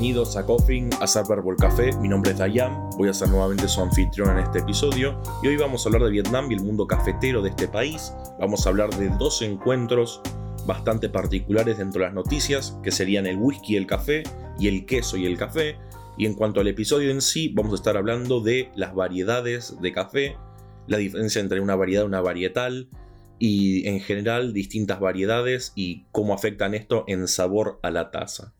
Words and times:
Bienvenidos 0.00 0.38
a 0.38 0.46
Coffee, 0.46 0.88
a 0.98 1.04
el 1.04 1.56
Café. 1.56 1.92
Mi 1.98 2.08
nombre 2.08 2.30
es 2.30 2.38
Dayan, 2.38 2.88
voy 2.96 3.10
a 3.10 3.12
ser 3.12 3.28
nuevamente 3.28 3.68
su 3.68 3.82
anfitrión 3.82 4.30
en 4.30 4.38
este 4.38 4.60
episodio 4.60 5.20
y 5.42 5.48
hoy 5.48 5.58
vamos 5.58 5.84
a 5.84 5.90
hablar 5.90 6.04
de 6.04 6.10
Vietnam 6.10 6.50
y 6.50 6.54
el 6.54 6.62
mundo 6.62 6.86
cafetero 6.86 7.42
de 7.42 7.50
este 7.50 7.68
país. 7.68 8.10
Vamos 8.38 8.64
a 8.64 8.70
hablar 8.70 8.88
de 8.96 9.10
dos 9.18 9.42
encuentros 9.42 10.22
bastante 10.64 11.10
particulares 11.10 11.76
dentro 11.76 12.00
de 12.00 12.06
las 12.06 12.14
noticias, 12.14 12.78
que 12.82 12.90
serían 12.90 13.26
el 13.26 13.36
whisky 13.36 13.74
y 13.74 13.76
el 13.76 13.86
café 13.86 14.22
y 14.58 14.68
el 14.68 14.86
queso 14.86 15.18
y 15.18 15.26
el 15.26 15.36
café. 15.36 15.76
Y 16.16 16.24
en 16.24 16.32
cuanto 16.32 16.60
al 16.60 16.68
episodio 16.68 17.10
en 17.10 17.20
sí, 17.20 17.52
vamos 17.54 17.72
a 17.72 17.76
estar 17.76 17.98
hablando 17.98 18.40
de 18.40 18.70
las 18.74 18.94
variedades 18.94 19.76
de 19.82 19.92
café, 19.92 20.38
la 20.86 20.96
diferencia 20.96 21.42
entre 21.42 21.60
una 21.60 21.76
variedad 21.76 22.04
y 22.04 22.06
una 22.06 22.22
varietal, 22.22 22.88
y 23.38 23.86
en 23.86 24.00
general 24.00 24.54
distintas 24.54 24.98
variedades 24.98 25.74
y 25.74 26.06
cómo 26.10 26.32
afectan 26.32 26.72
esto 26.72 27.04
en 27.06 27.28
sabor 27.28 27.78
a 27.82 27.90
la 27.90 28.10
taza. 28.10 28.54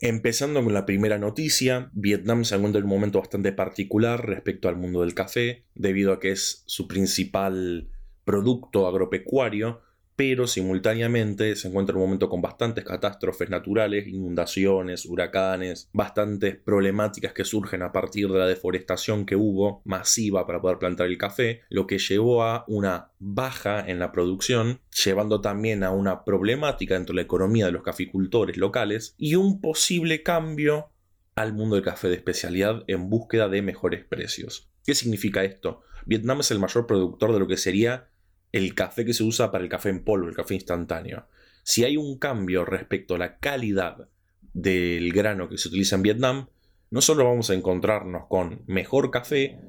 Empezando 0.00 0.62
con 0.62 0.74
la 0.74 0.84
primera 0.84 1.18
noticia, 1.18 1.90
Vietnam 1.94 2.44
se 2.44 2.54
encuentra 2.54 2.80
en 2.80 2.84
un 2.84 2.90
momento 2.90 3.18
bastante 3.18 3.52
particular 3.52 4.26
respecto 4.26 4.68
al 4.68 4.76
mundo 4.76 5.00
del 5.00 5.14
café, 5.14 5.64
debido 5.74 6.12
a 6.12 6.20
que 6.20 6.32
es 6.32 6.64
su 6.66 6.86
principal 6.86 7.88
producto 8.24 8.86
agropecuario, 8.86 9.80
pero 10.16 10.46
simultáneamente 10.46 11.54
se 11.56 11.68
encuentra 11.68 11.92
en 11.92 11.98
un 11.98 12.06
momento 12.06 12.30
con 12.30 12.40
bastantes 12.40 12.84
catástrofes 12.84 13.50
naturales, 13.50 14.08
inundaciones, 14.08 15.04
huracanes, 15.04 15.90
bastantes 15.92 16.56
problemáticas 16.56 17.34
que 17.34 17.44
surgen 17.44 17.82
a 17.82 17.92
partir 17.92 18.28
de 18.28 18.38
la 18.38 18.46
deforestación 18.46 19.26
que 19.26 19.36
hubo 19.36 19.82
masiva 19.84 20.46
para 20.46 20.60
poder 20.60 20.78
plantar 20.78 21.08
el 21.08 21.18
café, 21.18 21.60
lo 21.68 21.86
que 21.86 21.98
llevó 21.98 22.42
a 22.42 22.64
una 22.66 23.12
baja 23.18 23.84
en 23.86 23.98
la 23.98 24.10
producción, 24.10 24.80
llevando 25.04 25.42
también 25.42 25.84
a 25.84 25.90
una 25.90 26.24
problemática 26.24 26.94
dentro 26.94 27.12
de 27.12 27.16
la 27.16 27.26
economía 27.26 27.66
de 27.66 27.72
los 27.72 27.82
caficultores 27.82 28.56
locales 28.56 29.14
y 29.18 29.34
un 29.34 29.60
posible 29.60 30.22
cambio 30.22 30.90
al 31.34 31.52
mundo 31.52 31.74
del 31.74 31.84
café 31.84 32.08
de 32.08 32.14
especialidad 32.14 32.84
en 32.86 33.10
búsqueda 33.10 33.48
de 33.48 33.60
mejores 33.60 34.04
precios. 34.04 34.70
¿Qué 34.84 34.94
significa 34.94 35.44
esto? 35.44 35.82
Vietnam 36.06 36.40
es 36.40 36.50
el 36.50 36.58
mayor 36.58 36.86
productor 36.86 37.32
de 37.34 37.40
lo 37.40 37.46
que 37.46 37.58
sería 37.58 38.08
el 38.56 38.74
café 38.74 39.04
que 39.04 39.12
se 39.12 39.22
usa 39.22 39.50
para 39.50 39.64
el 39.64 39.70
café 39.70 39.90
en 39.90 40.02
polvo, 40.02 40.28
el 40.28 40.34
café 40.34 40.54
instantáneo. 40.54 41.26
Si 41.62 41.84
hay 41.84 41.96
un 41.98 42.18
cambio 42.18 42.64
respecto 42.64 43.14
a 43.14 43.18
la 43.18 43.38
calidad 43.38 44.08
del 44.54 45.12
grano 45.12 45.48
que 45.48 45.58
se 45.58 45.68
utiliza 45.68 45.96
en 45.96 46.02
Vietnam, 46.02 46.48
no 46.90 47.02
solo 47.02 47.24
vamos 47.24 47.50
a 47.50 47.54
encontrarnos 47.54 48.26
con 48.28 48.62
mejor 48.66 49.10
café 49.10 49.60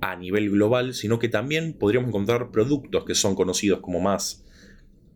a 0.00 0.16
nivel 0.16 0.50
global, 0.50 0.94
sino 0.94 1.20
que 1.20 1.28
también 1.28 1.78
podríamos 1.78 2.08
encontrar 2.08 2.50
productos 2.50 3.04
que 3.04 3.14
son 3.14 3.36
conocidos 3.36 3.78
como 3.80 4.00
más 4.00 4.44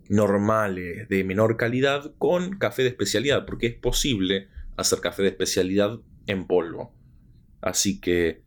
normales, 0.08 1.08
de 1.08 1.24
menor 1.24 1.56
calidad, 1.56 2.14
con 2.19 2.58
café 2.58 2.82
de 2.82 2.91
especialidad, 2.91 3.44
porque 3.44 3.66
es 3.66 3.74
posible 3.74 4.48
hacer 4.77 5.00
café 5.00 5.22
de 5.22 5.30
especialidad 5.30 5.98
en 6.28 6.47
polvo. 6.47 6.94
Así 7.60 8.00
que, 8.00 8.44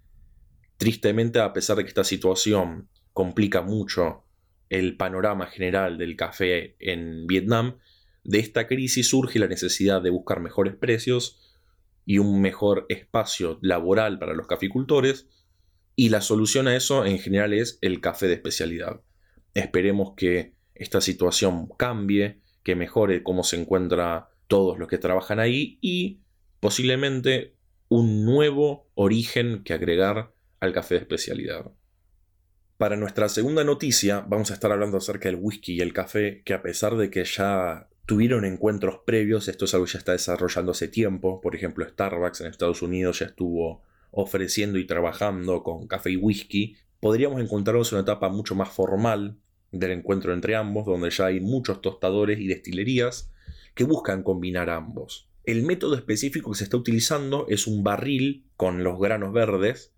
tristemente, 0.78 1.40
a 1.40 1.52
pesar 1.52 1.76
de 1.76 1.84
que 1.84 1.90
esta 1.90 2.06
situación 2.06 2.88
complica 3.12 3.62
mucho 3.62 4.24
el 4.70 4.98
panorama 4.98 5.48
general 5.48 5.98
del 5.98 6.16
café 6.16 6.76
en 6.80 7.28
Vietnam, 7.28 7.78
de 8.24 8.40
esta 8.40 8.68
crisis 8.68 9.10
surge 9.10 9.40
la 9.40 9.48
necesidad 9.48 10.02
de 10.02 10.10
buscar 10.10 10.40
mejores 10.40 10.76
precios 10.76 11.40
y 12.06 12.18
un 12.20 12.42
mejor 12.42 12.86
espacio 12.90 13.60
laboral 13.62 14.20
para 14.20 14.34
los 14.34 14.48
caficultores, 14.48 15.28
y 15.96 16.10
la 16.10 16.22
solución 16.22 16.68
a 16.68 16.76
eso 16.76 17.06
en 17.06 17.20
general 17.20 17.54
es 17.54 17.78
el 17.82 18.00
café 18.00 18.28
de 18.28 18.36
especialidad. 18.36 19.02
Esperemos 19.54 20.14
que 20.16 20.56
esta 20.76 21.02
situación 21.02 21.68
cambie, 21.78 22.42
que 22.64 22.76
mejore 22.76 23.22
cómo 23.22 23.44
se 23.44 23.60
encuentra 23.60 24.30
todos 24.48 24.80
los 24.80 24.88
que 24.88 24.98
trabajan 24.98 25.40
ahí 25.40 25.78
y 25.82 26.22
posiblemente 26.60 27.56
un 27.90 28.24
nuevo 28.24 28.90
origen 28.96 29.64
que 29.64 29.74
agregar 29.74 30.34
al 30.60 30.74
café 30.74 30.96
de 30.96 31.02
especialidad. 31.02 31.72
Para 32.80 32.96
nuestra 32.96 33.28
segunda 33.28 33.66
noticia 33.66 34.22
vamos 34.26 34.52
a 34.52 34.54
estar 34.54 34.72
hablando 34.72 34.96
acerca 34.96 35.28
del 35.28 35.38
whisky 35.42 35.74
y 35.74 35.82
el 35.82 35.92
café, 35.92 36.42
que 36.46 36.54
a 36.54 36.62
pesar 36.62 36.96
de 36.96 37.10
que 37.10 37.26
ya 37.26 37.90
tuvieron 38.06 38.46
encuentros 38.46 39.02
previos, 39.06 39.50
esto 39.50 39.66
es 39.66 39.74
algo 39.74 39.86
que 39.86 39.92
ya 39.92 40.00
está 40.00 40.14
desarrollando 40.14 40.72
hace 40.72 40.88
tiempo, 40.88 41.42
por 41.42 41.58
ejemplo 41.58 41.86
Starbucks 41.86 42.40
en 42.40 42.48
Estados 42.48 42.82
Unidos 42.82 43.20
ya 43.20 43.26
estuvo 43.26 43.84
ofreciendo 44.12 44.80
y 44.80 44.88
trabajando 44.88 45.62
con 45.62 45.88
café 45.88 46.12
y 46.12 46.16
whisky, 46.16 46.78
podríamos 47.02 47.42
encontrarnos 47.42 47.92
en 47.92 47.98
una 47.98 48.04
etapa 48.04 48.30
mucho 48.30 48.56
más 48.56 48.70
formal 48.70 49.36
del 49.74 49.92
encuentro 49.92 50.34
entre 50.34 50.56
ambos, 50.56 50.86
donde 50.86 51.10
ya 51.10 51.26
hay 51.26 51.42
muchos 51.42 51.82
tostadores 51.82 52.40
y 52.40 52.48
destilerías 52.48 53.30
que 53.76 53.84
buscan 53.84 54.24
combinar 54.24 54.70
ambos. 54.70 55.28
El 55.44 55.64
método 55.64 55.96
específico 55.96 56.52
que 56.52 56.60
se 56.60 56.64
está 56.64 56.78
utilizando 56.78 57.46
es 57.50 57.68
un 57.68 57.84
barril 57.84 58.46
con 58.56 58.86
los 58.86 58.98
granos 58.98 59.34
verdes 59.34 59.92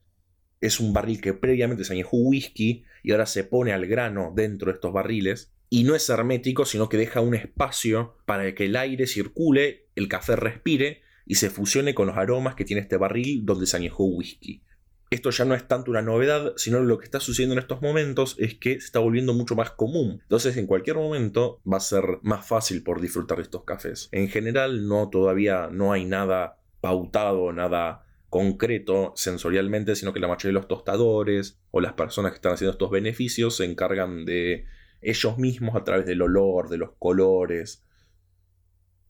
es 0.62 0.80
un 0.80 0.94
barril 0.94 1.20
que 1.20 1.34
previamente 1.34 1.84
se 1.84 1.94
añejó 1.94 2.18
whisky 2.18 2.86
y 3.04 3.12
ahora 3.12 3.26
se 3.26 3.44
pone 3.44 3.74
al 3.74 3.88
grano 3.88 4.32
dentro 4.36 4.72
de 4.72 4.76
estos 4.76 4.94
barriles. 4.94 5.52
Y 5.70 5.84
no 5.84 5.96
es 5.96 6.08
hermético, 6.10 6.66
sino 6.66 6.88
que 6.88 6.98
deja 6.98 7.22
un 7.22 7.34
espacio 7.34 8.18
para 8.26 8.54
que 8.54 8.66
el 8.66 8.76
aire 8.76 9.08
circule, 9.08 9.88
el 9.96 10.08
café 10.08 10.36
respire 10.36 11.02
y 11.26 11.36
se 11.36 11.50
fusione 11.50 11.94
con 11.94 12.08
los 12.08 12.18
aromas 12.18 12.56
que 12.56 12.66
tiene 12.66 12.82
este 12.82 12.98
barril 12.98 13.46
donde 13.46 13.66
se 13.66 13.78
añejó 13.78 14.04
whisky. 14.06 14.62
Esto 15.10 15.30
ya 15.30 15.44
no 15.44 15.56
es 15.56 15.68
tanto 15.68 15.92
una 15.92 16.02
novedad, 16.02 16.54
sino 16.56 16.80
lo 16.80 16.98
que 16.98 17.04
está 17.04 17.20
sucediendo 17.20 17.54
en 17.54 17.60
estos 17.60 17.82
momentos 17.82 18.36
es 18.40 18.56
que 18.56 18.80
se 18.80 18.86
está 18.86 19.00
volviendo 19.00 19.34
mucho 19.34 19.56
más 19.56 19.72
común. 19.72 20.20
Entonces, 20.22 20.56
en 20.56 20.68
cualquier 20.68 20.96
momento 20.96 21.60
va 21.70 21.78
a 21.78 21.82
ser 21.82 22.20
más 22.22 22.48
fácil 22.48 22.82
por 22.82 23.02
disfrutar 23.02 23.38
de 23.38 23.44
estos 23.44 23.66
cafés. 23.66 24.08
En 24.14 24.30
general, 24.30 24.88
no 24.88 25.10
todavía 25.10 25.68
no 25.70 25.92
hay 25.92 26.06
nada 26.06 26.60
pautado, 26.80 27.52
nada 27.52 28.06
concreto 28.32 29.12
sensorialmente, 29.18 29.94
sino 29.94 30.14
que 30.14 30.22
la 30.22 30.30
mayoría 30.30 30.52
de 30.52 30.54
los 30.54 30.70
tostadores 30.70 31.60
o 31.70 31.82
las 31.82 31.94
personas 31.94 32.32
que 32.32 32.38
están 32.38 32.54
haciendo 32.54 32.72
estos 32.72 32.90
beneficios 32.90 33.58
se 33.58 33.66
encargan 33.66 34.24
de 34.24 34.66
ellos 35.02 35.38
mismos 35.38 35.76
a 35.76 35.84
través 35.84 36.06
del 36.06 36.22
olor, 36.22 36.70
de 36.70 36.78
los 36.78 36.92
colores. 36.98 37.84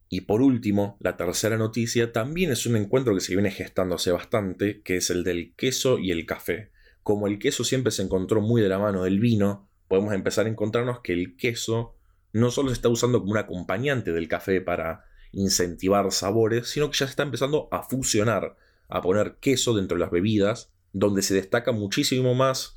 Y 0.09 0.21
por 0.21 0.41
último, 0.41 0.97
la 0.99 1.17
tercera 1.17 1.55
noticia 1.55 2.11
también 2.11 2.51
es 2.51 2.65
un 2.65 2.75
encuentro 2.75 3.13
que 3.13 3.21
se 3.21 3.35
viene 3.35 3.51
gestando 3.51 3.95
hace 3.95 4.11
bastante, 4.11 4.81
que 4.81 4.97
es 4.97 5.11
el 5.11 5.23
del 5.23 5.53
queso 5.55 5.99
y 5.99 6.09
el 6.09 6.25
café. 6.25 6.71
Como 7.03 7.27
el 7.27 7.37
queso 7.37 7.63
siempre 7.63 7.91
se 7.91 8.01
encontró 8.01 8.41
muy 8.41 8.59
de 8.59 8.69
la 8.69 8.79
mano 8.79 9.03
del 9.03 9.19
vino, 9.19 9.69
podemos 9.87 10.15
empezar 10.15 10.47
a 10.47 10.49
encontrarnos 10.49 11.01
que 11.01 11.13
el 11.13 11.37
queso 11.37 11.95
no 12.33 12.49
solo 12.49 12.69
se 12.69 12.73
está 12.73 12.89
usando 12.89 13.19
como 13.19 13.33
un 13.33 13.37
acompañante 13.37 14.13
del 14.13 14.27
café 14.27 14.61
para 14.61 15.05
incentivar 15.31 16.11
sabores, 16.11 16.69
sino 16.69 16.89
que 16.89 16.97
ya 16.97 17.05
se 17.05 17.11
está 17.11 17.21
empezando 17.21 17.67
a 17.71 17.83
fusionar 17.83 18.57
a 18.91 19.01
poner 19.01 19.37
queso 19.39 19.73
dentro 19.73 19.97
de 19.97 20.01
las 20.01 20.11
bebidas, 20.11 20.71
donde 20.93 21.21
se 21.21 21.33
destaca 21.33 21.71
muchísimo 21.71 22.35
más 22.35 22.75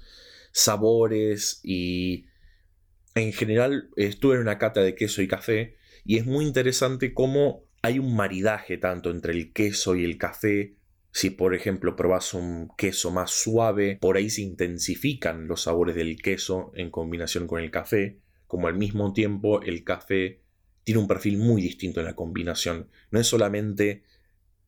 sabores 0.53 1.61
y 1.65 2.27
en 3.15 3.33
general 3.33 3.91
estuve 3.97 4.37
en 4.37 4.43
una 4.43 4.59
cata 4.59 4.81
de 4.81 4.95
queso 4.95 5.21
y 5.21 5.29
café 5.29 5.77
y 6.05 6.19
es 6.19 6.27
muy 6.27 6.47
interesante 6.47 7.13
cómo 7.13 7.65
hay 7.83 7.99
un 7.99 8.15
maridaje 8.15 8.79
tanto 8.79 9.11
entre 9.11 9.33
el 9.33 9.53
queso 9.53 9.97
y 9.97 10.05
el 10.05 10.17
café. 10.17 10.77
Si 11.11 11.31
por 11.31 11.55
ejemplo 11.55 11.97
probas 11.97 12.33
un 12.33 12.71
queso 12.79 13.11
más 13.11 13.31
suave, 13.31 13.99
por 14.01 14.17
ahí 14.17 14.31
se 14.31 14.43
intensifican 14.43 15.49
los 15.49 15.63
sabores 15.63 15.97
del 15.97 16.21
queso 16.21 16.73
en 16.75 16.91
combinación 16.91 17.47
con 17.47 17.61
el 17.61 17.71
café, 17.71 18.21
como 18.47 18.69
al 18.69 18.77
mismo 18.77 19.13
tiempo 19.13 19.63
el 19.63 19.85
café 19.85 20.41
tiene 20.85 21.01
un 21.01 21.09
perfil 21.09 21.39
muy 21.39 21.63
distinto 21.63 22.01
en 22.01 22.07
la 22.07 22.15
combinación. 22.15 22.89
No 23.11 23.19
es 23.19 23.27
solamente 23.27 24.05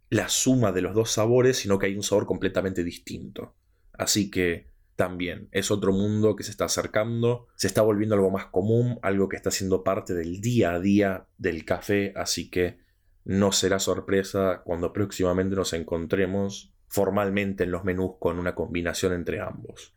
la 0.08 0.28
suma 0.28 0.72
de 0.72 0.82
los 0.82 0.94
dos 0.94 1.10
sabores, 1.10 1.58
sino 1.58 1.78
que 1.78 1.86
hay 1.86 1.96
un 1.96 2.02
sabor 2.02 2.26
completamente 2.26 2.84
distinto. 2.84 3.54
Así 3.92 4.30
que 4.30 4.68
también 4.94 5.48
es 5.52 5.70
otro 5.70 5.92
mundo 5.92 6.36
que 6.36 6.42
se 6.42 6.50
está 6.50 6.64
acercando, 6.64 7.48
se 7.54 7.66
está 7.66 7.82
volviendo 7.82 8.14
algo 8.14 8.30
más 8.30 8.46
común, 8.46 8.98
algo 9.02 9.28
que 9.28 9.36
está 9.36 9.50
siendo 9.50 9.84
parte 9.84 10.14
del 10.14 10.40
día 10.40 10.72
a 10.72 10.80
día 10.80 11.26
del 11.38 11.64
café, 11.64 12.12
así 12.16 12.50
que 12.50 12.78
no 13.24 13.52
será 13.52 13.78
sorpresa 13.78 14.62
cuando 14.64 14.92
próximamente 14.92 15.56
nos 15.56 15.72
encontremos 15.72 16.72
formalmente 16.88 17.64
en 17.64 17.72
los 17.72 17.84
menús 17.84 18.12
con 18.18 18.38
una 18.38 18.54
combinación 18.54 19.12
entre 19.12 19.40
ambos. 19.40 19.94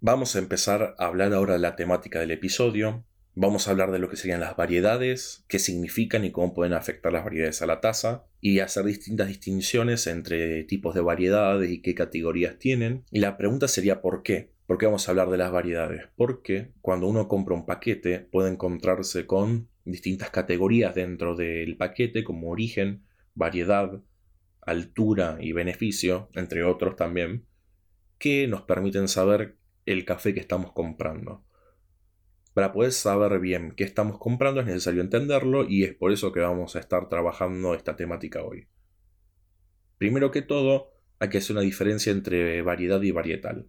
Vamos 0.00 0.36
a 0.36 0.40
empezar 0.40 0.94
a 0.98 1.06
hablar 1.06 1.32
ahora 1.32 1.54
de 1.54 1.60
la 1.60 1.76
temática 1.76 2.20
del 2.20 2.32
episodio. 2.32 3.04
Vamos 3.38 3.68
a 3.68 3.72
hablar 3.72 3.90
de 3.90 3.98
lo 3.98 4.08
que 4.08 4.16
serían 4.16 4.40
las 4.40 4.56
variedades, 4.56 5.44
qué 5.46 5.58
significan 5.58 6.24
y 6.24 6.30
cómo 6.30 6.54
pueden 6.54 6.72
afectar 6.72 7.12
las 7.12 7.22
variedades 7.22 7.60
a 7.60 7.66
la 7.66 7.82
taza, 7.82 8.24
y 8.40 8.60
hacer 8.60 8.86
distintas 8.86 9.28
distinciones 9.28 10.06
entre 10.06 10.64
tipos 10.64 10.94
de 10.94 11.02
variedades 11.02 11.70
y 11.70 11.82
qué 11.82 11.94
categorías 11.94 12.58
tienen. 12.58 13.04
Y 13.10 13.18
la 13.18 13.36
pregunta 13.36 13.68
sería 13.68 14.00
¿por 14.00 14.22
qué? 14.22 14.52
¿Por 14.66 14.78
qué 14.78 14.86
vamos 14.86 15.06
a 15.06 15.10
hablar 15.10 15.28
de 15.28 15.36
las 15.36 15.52
variedades? 15.52 16.04
Porque 16.16 16.72
cuando 16.80 17.08
uno 17.08 17.28
compra 17.28 17.54
un 17.54 17.66
paquete 17.66 18.20
puede 18.20 18.50
encontrarse 18.50 19.26
con 19.26 19.68
distintas 19.84 20.30
categorías 20.30 20.94
dentro 20.94 21.36
del 21.36 21.76
paquete 21.76 22.24
como 22.24 22.48
origen, 22.48 23.04
variedad, 23.34 24.00
altura 24.62 25.36
y 25.42 25.52
beneficio, 25.52 26.30
entre 26.32 26.64
otros 26.64 26.96
también, 26.96 27.44
que 28.18 28.48
nos 28.48 28.62
permiten 28.62 29.08
saber 29.08 29.58
el 29.84 30.06
café 30.06 30.32
que 30.32 30.40
estamos 30.40 30.72
comprando. 30.72 31.44
Para 32.56 32.72
poder 32.72 32.92
saber 32.92 33.38
bien 33.38 33.74
qué 33.76 33.84
estamos 33.84 34.18
comprando 34.18 34.60
es 34.60 34.66
necesario 34.66 35.02
entenderlo 35.02 35.68
y 35.68 35.84
es 35.84 35.92
por 35.92 36.10
eso 36.10 36.32
que 36.32 36.40
vamos 36.40 36.74
a 36.74 36.78
estar 36.78 37.10
trabajando 37.10 37.74
esta 37.74 37.96
temática 37.96 38.42
hoy. 38.42 38.66
Primero 39.98 40.30
que 40.30 40.40
todo, 40.40 40.94
hay 41.18 41.28
que 41.28 41.36
hacer 41.36 41.54
una 41.54 41.60
diferencia 41.60 42.12
entre 42.12 42.62
variedad 42.62 43.02
y 43.02 43.10
varietal. 43.10 43.66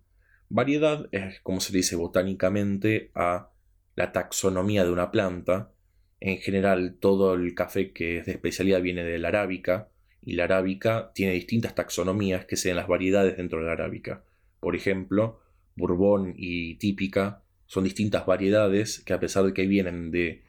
Variedad 0.47 1.09
es, 1.11 1.41
como 1.41 1.59
se 1.59 1.73
dice 1.73 1.97
botánicamente, 1.97 3.11
a 3.13 3.51
la 3.97 4.13
taxonomía 4.13 4.85
de 4.85 4.91
una 4.91 5.11
planta. 5.11 5.73
En 6.21 6.37
general, 6.37 6.95
todo 6.97 7.33
el 7.33 7.55
café 7.55 7.91
que 7.91 8.19
es 8.19 8.25
de 8.25 8.31
especialidad 8.31 8.81
viene 8.81 9.03
de 9.03 9.19
la 9.19 9.27
arábica, 9.27 9.89
y 10.21 10.35
la 10.35 10.45
arábica 10.45 11.11
tiene 11.13 11.33
distintas 11.33 11.75
taxonomías 11.75 12.45
que 12.45 12.55
sean 12.55 12.77
las 12.77 12.87
variedades 12.87 13.35
dentro 13.35 13.59
de 13.59 13.65
la 13.65 13.73
arábica. 13.73 14.23
Por 14.61 14.77
ejemplo, 14.77 15.41
bourbon 15.75 16.35
y 16.37 16.75
típica 16.75 17.43
son 17.67 17.83
distintas 17.83 18.25
variedades 18.25 18.99
que 19.05 19.13
a 19.13 19.19
pesar 19.19 19.43
de 19.45 19.53
que 19.53 19.67
vienen 19.67 20.09
de 20.09 20.43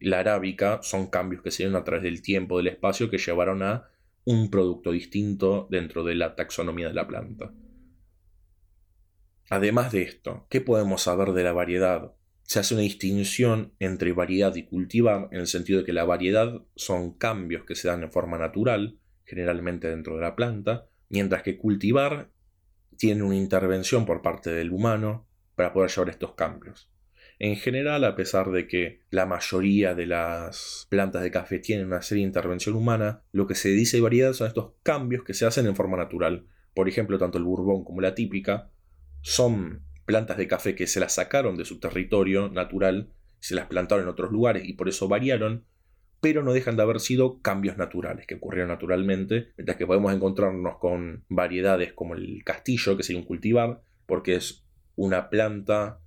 la 0.00 0.20
arábica, 0.20 0.80
son 0.82 1.06
cambios 1.06 1.42
que 1.42 1.50
se 1.50 1.62
dieron 1.62 1.80
a 1.80 1.84
través 1.84 2.02
del 2.02 2.20
tiempo, 2.20 2.58
del 2.58 2.66
espacio, 2.66 3.10
que 3.10 3.18
llevaron 3.18 3.62
a 3.62 3.88
un 4.24 4.50
producto 4.50 4.92
distinto 4.92 5.66
dentro 5.70 6.04
de 6.04 6.14
la 6.14 6.34
taxonomía 6.34 6.88
de 6.88 6.94
la 6.94 7.06
planta. 7.06 7.52
Además 9.50 9.92
de 9.92 10.02
esto, 10.02 10.46
¿qué 10.50 10.60
podemos 10.60 11.02
saber 11.02 11.32
de 11.32 11.44
la 11.44 11.52
variedad? 11.52 12.12
Se 12.42 12.58
hace 12.58 12.74
una 12.74 12.82
distinción 12.82 13.72
entre 13.78 14.12
variedad 14.12 14.54
y 14.56 14.64
cultivar 14.64 15.28
en 15.30 15.40
el 15.40 15.46
sentido 15.46 15.80
de 15.80 15.84
que 15.84 15.92
la 15.92 16.04
variedad 16.04 16.62
son 16.74 17.12
cambios 17.12 17.64
que 17.64 17.74
se 17.74 17.88
dan 17.88 18.02
en 18.02 18.12
forma 18.12 18.38
natural, 18.38 18.98
generalmente 19.24 19.88
dentro 19.88 20.16
de 20.16 20.22
la 20.22 20.34
planta, 20.34 20.88
mientras 21.08 21.42
que 21.42 21.56
cultivar 21.56 22.30
tiene 22.96 23.22
una 23.22 23.36
intervención 23.36 24.06
por 24.06 24.22
parte 24.22 24.50
del 24.50 24.72
humano 24.72 25.26
para 25.54 25.72
poder 25.72 25.90
llevar 25.90 26.10
estos 26.10 26.34
cambios. 26.34 26.90
En 27.38 27.56
general, 27.56 28.04
a 28.04 28.14
pesar 28.14 28.50
de 28.50 28.68
que 28.68 29.00
la 29.10 29.26
mayoría 29.26 29.94
de 29.94 30.06
las 30.06 30.86
plantas 30.88 31.22
de 31.22 31.30
café 31.30 31.58
tienen 31.58 31.86
una 31.86 32.02
serie 32.02 32.22
de 32.22 32.28
intervención 32.28 32.76
humana, 32.76 33.22
lo 33.32 33.46
que 33.46 33.54
se 33.54 33.70
dice 33.70 33.96
de 33.96 34.02
variedad 34.02 34.32
son 34.32 34.46
estos 34.46 34.72
cambios 34.82 35.24
que 35.24 35.34
se 35.34 35.44
hacen 35.44 35.66
en 35.66 35.74
forma 35.74 35.96
natural. 35.96 36.46
Por 36.74 36.88
ejemplo, 36.88 37.18
tanto 37.18 37.38
el 37.38 37.44
bourbon 37.44 37.84
como 37.84 38.00
la 38.00 38.14
típica 38.14 38.70
son 39.20 39.82
plantas 40.04 40.36
de 40.36 40.46
café 40.46 40.74
que 40.74 40.86
se 40.86 41.00
las 41.00 41.14
sacaron 41.14 41.56
de 41.56 41.64
su 41.64 41.80
territorio 41.80 42.48
natural, 42.48 43.10
se 43.40 43.54
las 43.54 43.66
plantaron 43.66 44.04
en 44.04 44.10
otros 44.10 44.30
lugares 44.30 44.64
y 44.66 44.74
por 44.74 44.88
eso 44.88 45.08
variaron, 45.08 45.64
pero 46.20 46.42
no 46.42 46.52
dejan 46.52 46.76
de 46.76 46.82
haber 46.82 47.00
sido 47.00 47.40
cambios 47.40 47.76
naturales 47.76 48.26
que 48.26 48.36
ocurrieron 48.36 48.68
naturalmente, 48.68 49.48
mientras 49.56 49.76
que 49.76 49.86
podemos 49.86 50.12
encontrarnos 50.14 50.78
con 50.78 51.24
variedades 51.28 51.92
como 51.92 52.14
el 52.14 52.42
castillo, 52.44 52.96
que 52.96 53.02
sería 53.02 53.20
un 53.20 53.26
cultivar, 53.26 53.82
porque 54.06 54.36
es 54.36 54.63
una 54.96 55.30
planta 55.30 56.00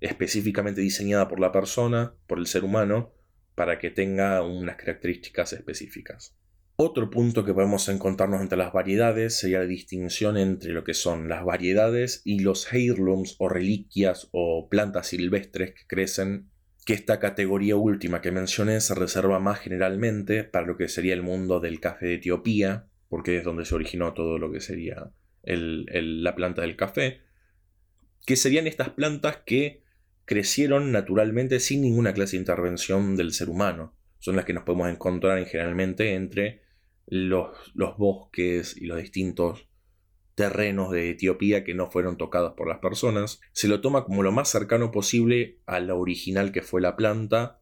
específicamente 0.00 0.80
diseñada 0.80 1.28
por 1.28 1.40
la 1.40 1.52
persona, 1.52 2.14
por 2.26 2.38
el 2.38 2.46
ser 2.46 2.64
humano, 2.64 3.12
para 3.54 3.78
que 3.78 3.90
tenga 3.90 4.42
unas 4.42 4.76
características 4.76 5.52
específicas. 5.52 6.34
Otro 6.76 7.10
punto 7.10 7.44
que 7.44 7.52
podemos 7.52 7.86
encontrarnos 7.90 8.40
entre 8.40 8.56
las 8.56 8.72
variedades 8.72 9.38
sería 9.38 9.58
la 9.58 9.66
distinción 9.66 10.38
entre 10.38 10.72
lo 10.72 10.82
que 10.82 10.94
son 10.94 11.28
las 11.28 11.44
variedades 11.44 12.22
y 12.24 12.38
los 12.38 12.72
heirlooms 12.72 13.36
o 13.38 13.50
reliquias 13.50 14.30
o 14.32 14.66
plantas 14.70 15.08
silvestres 15.08 15.74
que 15.74 15.86
crecen, 15.86 16.48
que 16.86 16.94
esta 16.94 17.20
categoría 17.20 17.76
última 17.76 18.22
que 18.22 18.32
mencioné 18.32 18.80
se 18.80 18.94
reserva 18.94 19.38
más 19.40 19.58
generalmente 19.58 20.42
para 20.42 20.66
lo 20.66 20.78
que 20.78 20.88
sería 20.88 21.12
el 21.12 21.22
mundo 21.22 21.60
del 21.60 21.80
café 21.80 22.06
de 22.06 22.14
Etiopía, 22.14 22.86
porque 23.10 23.36
es 23.36 23.44
donde 23.44 23.66
se 23.66 23.74
originó 23.74 24.14
todo 24.14 24.38
lo 24.38 24.50
que 24.50 24.60
sería 24.60 25.10
la 25.42 26.34
planta 26.34 26.62
del 26.62 26.76
café, 26.76 27.20
que 28.26 28.36
serían 28.36 28.66
estas 28.66 28.90
plantas 28.90 29.38
que 29.44 29.82
crecieron 30.24 30.92
naturalmente 30.92 31.58
sin 31.60 31.82
ninguna 31.82 32.14
clase 32.14 32.36
de 32.36 32.42
intervención 32.42 33.16
del 33.16 33.32
ser 33.32 33.48
humano. 33.48 33.94
Son 34.18 34.36
las 34.36 34.44
que 34.44 34.52
nos 34.52 34.64
podemos 34.64 34.88
encontrar 34.88 35.44
generalmente 35.46 36.14
entre 36.14 36.62
los, 37.06 37.72
los 37.74 37.96
bosques 37.96 38.76
y 38.76 38.86
los 38.86 38.98
distintos 38.98 39.66
terrenos 40.34 40.90
de 40.90 41.10
Etiopía 41.10 41.64
que 41.64 41.74
no 41.74 41.90
fueron 41.90 42.16
tocados 42.16 42.54
por 42.54 42.68
las 42.68 42.78
personas. 42.78 43.40
Se 43.52 43.68
lo 43.68 43.80
toma 43.80 44.04
como 44.04 44.22
lo 44.22 44.32
más 44.32 44.48
cercano 44.48 44.90
posible 44.90 45.58
a 45.66 45.80
la 45.80 45.94
original 45.94 46.52
que 46.52 46.62
fue 46.62 46.80
la 46.80 46.96
planta. 46.96 47.60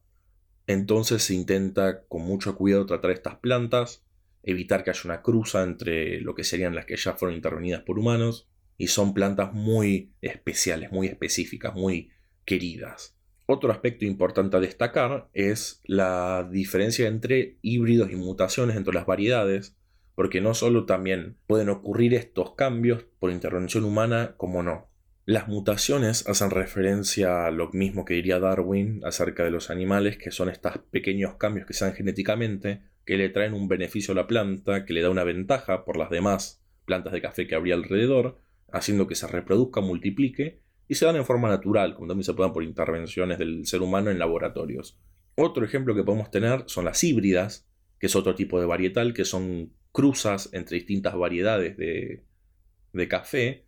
Entonces 0.67 1.23
se 1.23 1.33
intenta 1.33 2.03
con 2.07 2.21
mucho 2.21 2.55
cuidado 2.55 2.85
tratar 2.85 3.11
estas 3.11 3.37
plantas, 3.37 4.05
evitar 4.43 4.83
que 4.83 4.91
haya 4.91 5.01
una 5.05 5.21
cruza 5.21 5.63
entre 5.63 6.21
lo 6.21 6.35
que 6.35 6.43
serían 6.43 6.75
las 6.75 6.85
que 6.85 6.95
ya 6.95 7.13
fueron 7.13 7.35
intervenidas 7.35 7.81
por 7.81 7.97
humanos. 7.97 8.48
Y 8.79 8.87
son 8.87 9.13
plantas 9.13 9.53
muy 9.53 10.13
especiales, 10.21 10.91
muy 10.91 11.05
específicas, 11.05 11.75
muy 11.75 12.09
queridas. 12.45 13.15
Otro 13.45 13.71
aspecto 13.71 14.05
importante 14.05 14.57
a 14.57 14.59
destacar 14.59 15.29
es 15.33 15.81
la 15.85 16.47
diferencia 16.51 17.07
entre 17.07 17.57
híbridos 17.61 18.11
y 18.11 18.15
mutaciones 18.15 18.75
entre 18.75 18.93
las 18.95 19.05
variedades, 19.05 19.75
porque 20.15 20.41
no 20.41 20.53
solo 20.53 20.85
también 20.85 21.37
pueden 21.45 21.69
ocurrir 21.69 22.13
estos 22.13 22.55
cambios 22.55 23.05
por 23.19 23.31
intervención 23.31 23.83
humana, 23.83 24.33
como 24.37 24.63
no. 24.63 24.89
Las 25.25 25.47
mutaciones 25.47 26.27
hacen 26.27 26.49
referencia 26.49 27.45
a 27.45 27.51
lo 27.51 27.69
mismo 27.71 28.05
que 28.05 28.15
diría 28.15 28.39
Darwin 28.39 29.01
acerca 29.03 29.43
de 29.43 29.51
los 29.51 29.69
animales, 29.69 30.17
que 30.17 30.31
son 30.31 30.49
estos 30.49 30.79
pequeños 30.89 31.35
cambios 31.35 31.67
que 31.67 31.73
se 31.73 31.85
dan 31.85 31.93
genéticamente, 31.93 32.81
que 33.05 33.17
le 33.17 33.29
traen 33.29 33.53
un 33.53 33.67
beneficio 33.67 34.11
a 34.13 34.15
la 34.15 34.27
planta, 34.27 34.85
que 34.85 34.93
le 34.93 35.01
da 35.01 35.09
una 35.09 35.23
ventaja 35.23 35.85
por 35.85 35.97
las 35.97 36.09
demás 36.09 36.63
plantas 36.85 37.13
de 37.13 37.21
café 37.21 37.47
que 37.47 37.55
habría 37.55 37.75
alrededor, 37.75 38.39
haciendo 38.73 39.07
que 39.07 39.15
se 39.15 39.27
reproduzca, 39.27 39.81
multiplique 39.81 40.61
y 40.87 40.95
se 40.95 41.05
dan 41.05 41.15
en 41.15 41.25
forma 41.25 41.49
natural, 41.49 41.93
como 41.93 42.07
también 42.07 42.23
se 42.23 42.33
pueden 42.33 42.51
por 42.51 42.63
intervenciones 42.63 43.37
del 43.37 43.65
ser 43.65 43.81
humano 43.81 44.09
en 44.09 44.19
laboratorios. 44.19 44.99
Otro 45.35 45.63
ejemplo 45.63 45.95
que 45.95 46.03
podemos 46.03 46.31
tener 46.31 46.63
son 46.65 46.85
las 46.85 47.03
híbridas, 47.03 47.67
que 47.99 48.07
es 48.07 48.15
otro 48.15 48.35
tipo 48.35 48.59
de 48.59 48.65
varietal, 48.65 49.13
que 49.13 49.23
son 49.23 49.71
cruzas 49.91 50.49
entre 50.51 50.77
distintas 50.77 51.15
variedades 51.15 51.77
de, 51.77 53.07
café, 53.07 53.65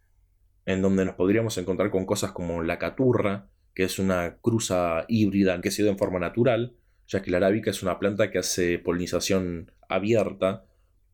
en 0.66 0.82
donde 0.82 1.06
nos 1.06 1.16
podríamos 1.16 1.58
encontrar 1.58 1.92
con 1.92 2.06
cosas 2.06 2.32
como 2.32 2.64
la 2.64 2.80
caturra, 2.80 3.50
que 3.74 3.84
es 3.84 4.00
una 4.00 4.38
cruza 4.42 5.06
híbrida 5.08 5.62
que 5.62 5.72
se 5.72 5.84
da 5.84 5.92
en 5.92 5.98
forma 5.98 6.20
natural, 6.20 6.76
ya 7.08 7.22
que 7.22 7.32
la 7.32 7.38
arábica 7.38 7.70
es 7.70 7.84
una 7.84 8.00
planta 8.00 8.32
que 8.32 8.40
hace 8.40 8.80
polinización 8.80 9.72
abierta. 9.88 10.66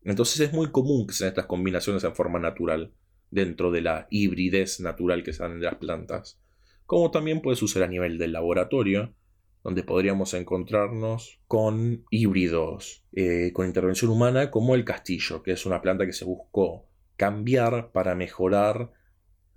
Entonces 0.04 0.40
es 0.40 0.52
muy 0.52 0.70
común 0.70 1.06
que 1.06 1.14
sean 1.14 1.28
estas 1.28 1.46
combinaciones 1.46 2.02
en 2.04 2.14
forma 2.14 2.38
natural 2.38 2.92
dentro 3.30 3.70
de 3.70 3.82
la 3.82 4.06
hibridez 4.10 4.80
natural 4.80 5.22
que 5.22 5.32
se 5.32 5.42
dan 5.42 5.52
en 5.52 5.62
las 5.62 5.76
plantas, 5.76 6.40
como 6.86 7.10
también 7.10 7.42
puede 7.42 7.56
suceder 7.56 7.86
a 7.86 7.90
nivel 7.90 8.18
del 8.18 8.32
laboratorio, 8.32 9.14
donde 9.62 9.82
podríamos 9.82 10.34
encontrarnos 10.34 11.40
con 11.46 12.04
híbridos 12.10 13.04
eh, 13.12 13.50
con 13.52 13.66
intervención 13.66 14.10
humana 14.10 14.50
como 14.50 14.74
el 14.74 14.84
castillo, 14.84 15.42
que 15.42 15.52
es 15.52 15.66
una 15.66 15.82
planta 15.82 16.06
que 16.06 16.12
se 16.12 16.24
buscó 16.24 16.88
cambiar 17.16 17.90
para 17.92 18.14
mejorar 18.14 18.92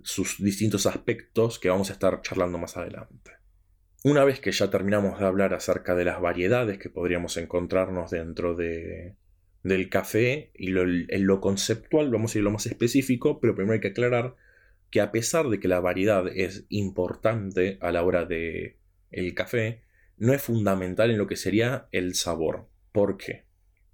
sus 0.02 0.42
distintos 0.42 0.86
aspectos 0.86 1.58
que 1.58 1.70
vamos 1.70 1.90
a 1.90 1.92
estar 1.94 2.20
charlando 2.22 2.58
más 2.58 2.76
adelante. 2.76 3.30
Una 4.04 4.24
vez 4.24 4.40
que 4.40 4.50
ya 4.50 4.68
terminamos 4.68 5.20
de 5.20 5.26
hablar 5.26 5.54
acerca 5.54 5.94
de 5.94 6.04
las 6.04 6.20
variedades 6.20 6.78
que 6.78 6.90
podríamos 6.90 7.36
encontrarnos 7.36 8.10
dentro 8.10 8.56
de, 8.56 9.16
del 9.62 9.88
café 9.88 10.50
y 10.54 10.68
lo, 10.68 10.82
en 10.82 11.26
lo 11.26 11.40
conceptual 11.40 12.10
vamos 12.10 12.34
a 12.34 12.38
ir 12.38 12.42
a 12.42 12.44
lo 12.44 12.50
más 12.50 12.66
específico, 12.66 13.40
pero 13.40 13.54
primero 13.54 13.74
hay 13.74 13.80
que 13.80 13.88
aclarar 13.88 14.34
que 14.90 15.00
a 15.00 15.12
pesar 15.12 15.48
de 15.48 15.60
que 15.60 15.68
la 15.68 15.80
variedad 15.80 16.26
es 16.28 16.66
importante 16.68 17.78
a 17.80 17.92
la 17.92 18.02
hora 18.02 18.24
de 18.24 18.76
el 19.10 19.34
café, 19.34 19.82
no 20.16 20.32
es 20.32 20.42
fundamental 20.42 21.10
en 21.10 21.18
lo 21.18 21.26
que 21.26 21.36
sería 21.36 21.88
el 21.92 22.14
sabor. 22.14 22.68
¿Por 22.92 23.16
qué? 23.16 23.44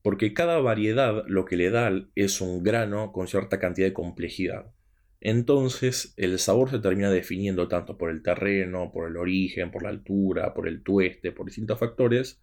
Porque 0.03 0.33
cada 0.33 0.59
variedad 0.59 1.25
lo 1.27 1.45
que 1.45 1.57
le 1.57 1.71
da 1.71 1.91
es 2.15 2.41
un 2.41 2.63
grano 2.63 3.13
con 3.13 3.29
cierta 3.29 3.59
cantidad 3.59 3.87
de 3.87 3.93
complejidad. 3.93 4.73
Entonces 5.21 6.15
el 6.17 6.39
sabor 6.39 6.71
se 6.71 6.79
termina 6.79 7.11
definiendo 7.11 7.69
tanto 7.69 7.99
por 7.99 8.11
el 8.11 8.23
terreno, 8.23 8.91
por 8.93 9.09
el 9.09 9.17
origen, 9.17 9.71
por 9.71 9.83
la 9.83 9.89
altura, 9.89 10.55
por 10.55 10.69
el 10.69 10.83
tueste, 10.83 11.33
por 11.33 11.47
distintos 11.47 11.79
factores, 11.79 12.41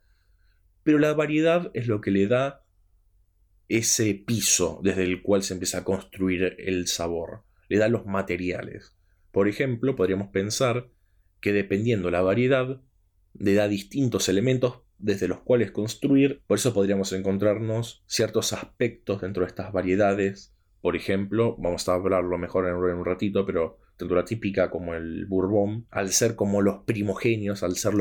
pero 0.84 1.00
la 1.00 1.14
variedad 1.14 1.72
es 1.74 1.88
lo 1.88 2.02
que 2.02 2.12
le 2.12 2.28
da 2.28 2.65
ese 3.68 4.14
piso 4.14 4.80
desde 4.84 5.04
el 5.04 5.22
cual 5.22 5.44
se 5.44 5.54
empieza 5.54 5.80
a 5.80 5.84
construir 5.84 6.56
el 6.60 6.88
sabor, 6.88 7.44
le 7.68 7.78
da 7.78 7.88
los 7.88 8.06
materiales. 8.06 8.96
Por 9.32 9.48
ejemplo, 9.48 9.96
podríamos 9.96 10.30
pensar 10.30 10.90
que 11.42 11.52
dependiendo 11.52 12.10
la 12.12 12.22
variedad, 12.22 12.82
le 13.34 13.54
da 13.54 13.68
distintos 13.68 14.30
elementos 14.30 14.82
desde 14.98 15.28
los 15.28 15.42
cuales 15.42 15.72
construir, 15.72 16.42
por 16.48 16.58
eso 16.58 16.74
podríamos 16.74 17.12
encontrarnos 17.12 18.04
ciertos 18.08 18.54
aspectos 18.54 19.22
dentro 19.22 19.44
de 19.44 19.48
estas 19.48 19.74
variedades. 19.74 20.56
Por 20.82 20.96
ejemplo, 20.96 21.56
vamos 21.58 21.88
a 21.90 21.94
hablarlo 21.94 22.38
mejor 22.38 22.68
en 22.68 22.76
un 22.76 23.06
ratito, 23.06 23.46
pero 23.46 23.80
tanto 23.98 24.16
la 24.16 24.26
típica 24.26 24.70
como 24.70 24.94
el 24.94 25.26
bourbon, 25.26 25.88
al 25.90 26.12
ser 26.12 26.36
como 26.36 26.62
los 26.62 26.84
primogenios, 26.84 27.64
al 27.64 27.76
ser 27.76 27.94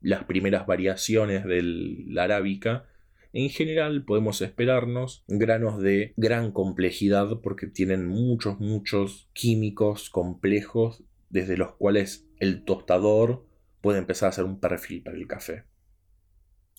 las 0.00 0.24
primeras 0.24 0.66
variaciones 0.66 1.44
de 1.44 1.62
la 2.06 2.24
arábica, 2.24 2.86
en 3.36 3.50
general 3.50 4.02
podemos 4.06 4.40
esperarnos 4.40 5.22
granos 5.28 5.78
de 5.82 6.14
gran 6.16 6.52
complejidad 6.52 7.42
porque 7.42 7.66
tienen 7.66 8.06
muchos, 8.06 8.58
muchos 8.60 9.28
químicos 9.34 10.08
complejos 10.08 11.04
desde 11.28 11.58
los 11.58 11.72
cuales 11.72 12.26
el 12.38 12.64
tostador 12.64 13.44
puede 13.82 13.98
empezar 13.98 14.28
a 14.28 14.30
hacer 14.30 14.44
un 14.44 14.58
perfil 14.58 15.02
para 15.02 15.18
el 15.18 15.26
café. 15.26 15.64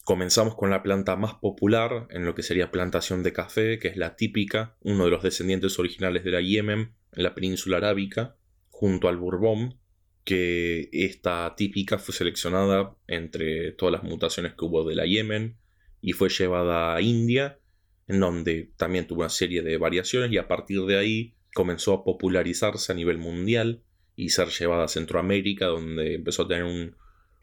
Comenzamos 0.03 0.55
con 0.55 0.71
la 0.71 0.81
planta 0.81 1.15
más 1.15 1.35
popular 1.35 2.07
en 2.09 2.25
lo 2.25 2.33
que 2.33 2.41
sería 2.41 2.71
plantación 2.71 3.21
de 3.21 3.33
café, 3.33 3.77
que 3.77 3.89
es 3.89 3.97
la 3.97 4.15
típica, 4.15 4.75
uno 4.81 5.05
de 5.05 5.11
los 5.11 5.21
descendientes 5.21 5.77
originales 5.77 6.23
de 6.23 6.31
la 6.31 6.41
Yemen, 6.41 6.91
en 7.13 7.23
la 7.23 7.35
península 7.35 7.77
arábica, 7.77 8.35
junto 8.71 9.09
al 9.09 9.17
Bourbon, 9.17 9.77
que 10.23 10.89
esta 10.91 11.53
típica 11.55 11.99
fue 11.99 12.15
seleccionada 12.15 12.95
entre 13.05 13.73
todas 13.73 13.91
las 13.93 14.03
mutaciones 14.03 14.53
que 14.53 14.65
hubo 14.65 14.83
de 14.83 14.95
la 14.95 15.05
Yemen 15.05 15.57
y 16.01 16.13
fue 16.13 16.29
llevada 16.29 16.95
a 16.95 17.01
India, 17.01 17.59
en 18.07 18.19
donde 18.19 18.71
también 18.77 19.07
tuvo 19.07 19.21
una 19.21 19.29
serie 19.29 19.61
de 19.61 19.77
variaciones 19.77 20.31
y 20.31 20.37
a 20.37 20.47
partir 20.47 20.81
de 20.81 20.97
ahí 20.97 21.35
comenzó 21.53 21.93
a 21.93 22.03
popularizarse 22.03 22.91
a 22.91 22.95
nivel 22.95 23.17
mundial 23.17 23.81
y 24.15 24.29
ser 24.29 24.49
llevada 24.49 24.85
a 24.85 24.87
Centroamérica, 24.87 25.65
donde 25.65 26.15
empezó 26.15 26.43
a 26.43 26.47
tener 26.47 26.63
un, 26.63 26.95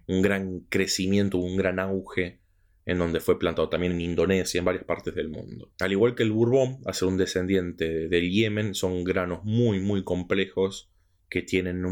un 0.07 0.23
gran 0.23 0.61
crecimiento, 0.69 1.39
un 1.39 1.57
gran 1.57 1.79
auge 1.79 2.41
en 2.87 2.99
donde 2.99 3.21
fue 3.21 3.39
plantado 3.39 3.69
también 3.69 3.93
en 3.93 4.01
Indonesia, 4.01 4.59
en 4.59 4.65
varias 4.65 4.85
partes 4.85 5.15
del 5.15 5.29
mundo. 5.29 5.73
Al 5.81 5.93
igual 5.93 6.15
que 6.15 6.23
el 6.23 6.33
bourbon, 6.33 6.81
a 6.85 6.93
ser 6.93 7.09
un 7.09 7.17
descendiente 7.17 8.09
del 8.09 8.31
Yemen, 8.31 8.75
son 8.75 9.05
granos 9.05 9.43
muy, 9.45 9.81
muy 9.81 10.05
complejos 10.05 10.91
que 11.35 11.43
tienen 11.43 11.85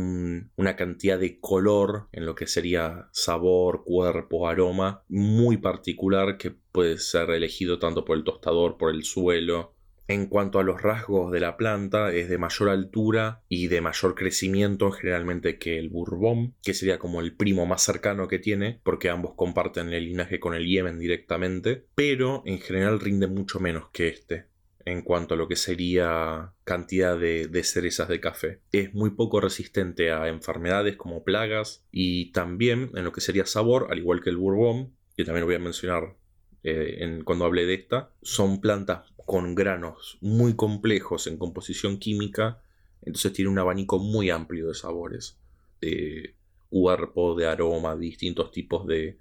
una 0.54 0.76
cantidad 0.76 1.18
de 1.18 1.40
color 1.40 2.06
en 2.12 2.26
lo 2.26 2.36
que 2.36 2.46
sería 2.46 3.08
sabor, 3.10 3.82
cuerpo, 3.84 4.46
aroma 4.46 5.02
muy 5.08 5.56
particular 5.56 6.38
que 6.38 6.52
puede 6.52 6.96
ser 6.98 7.28
elegido 7.30 7.80
tanto 7.80 8.04
por 8.04 8.16
el 8.16 8.22
tostador, 8.22 8.76
por 8.76 8.94
el 8.94 9.02
suelo, 9.02 9.74
en 10.06 10.26
cuanto 10.26 10.60
a 10.60 10.62
los 10.62 10.80
rasgos 10.80 11.32
de 11.32 11.40
la 11.40 11.56
planta, 11.56 12.12
es 12.12 12.28
de 12.28 12.38
mayor 12.38 12.68
altura 12.68 13.42
y 13.48 13.66
de 13.66 13.80
mayor 13.80 14.14
crecimiento 14.14 14.92
generalmente 14.92 15.58
que 15.58 15.76
el 15.76 15.88
Bourbon, 15.88 16.54
que 16.62 16.72
sería 16.72 17.00
como 17.00 17.20
el 17.20 17.34
primo 17.34 17.66
más 17.66 17.82
cercano 17.82 18.28
que 18.28 18.38
tiene, 18.38 18.80
porque 18.84 19.10
ambos 19.10 19.34
comparten 19.34 19.92
el 19.92 20.04
linaje 20.04 20.38
con 20.38 20.54
el 20.54 20.68
Yemen 20.68 21.00
directamente, 21.00 21.84
pero 21.96 22.44
en 22.46 22.60
general 22.60 23.00
rinde 23.00 23.26
mucho 23.26 23.58
menos 23.58 23.88
que 23.92 24.06
este 24.06 24.51
en 24.84 25.02
cuanto 25.02 25.34
a 25.34 25.36
lo 25.36 25.48
que 25.48 25.56
sería 25.56 26.52
cantidad 26.64 27.18
de, 27.18 27.64
cerezas 27.64 28.08
de 28.08 28.20
café. 28.20 28.60
Es 28.72 28.94
muy 28.94 29.10
poco 29.10 29.40
resistente 29.40 30.12
a 30.12 30.28
enfermedades 30.28 30.96
como 30.96 31.24
plagas 31.24 31.84
y 31.90 32.32
también 32.32 32.90
en 32.94 33.04
lo 33.04 33.12
que 33.12 33.20
sería 33.20 33.46
sabor, 33.46 33.88
al 33.90 33.98
igual 33.98 34.22
que 34.22 34.30
el 34.30 34.36
bourbon, 34.36 34.92
que 35.16 35.24
también 35.24 35.42
lo 35.42 35.46
voy 35.46 35.56
a 35.56 35.60
mencionar 35.60 36.16
eh, 36.64 37.20
cuando 37.24 37.44
hable 37.44 37.66
de 37.66 37.74
esta, 37.74 38.10
son 38.22 38.60
plantas 38.60 39.12
con 39.24 39.54
granos 39.54 40.18
muy 40.20 40.54
complejos 40.54 41.26
en 41.26 41.36
composición 41.36 41.98
química, 41.98 42.62
entonces 43.02 43.32
tiene 43.32 43.50
un 43.50 43.58
abanico 43.58 43.98
muy 43.98 44.30
amplio 44.30 44.68
de 44.68 44.74
sabores, 44.74 45.38
de 45.80 46.34
cuerpo, 46.70 47.34
de 47.34 47.46
aroma, 47.46 47.96
distintos 47.96 48.50
tipos 48.50 48.86
de 48.86 49.18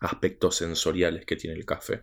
aspectos 0.00 0.56
sensoriales 0.56 1.24
que 1.24 1.36
tiene 1.36 1.56
el 1.56 1.64
café. 1.64 2.02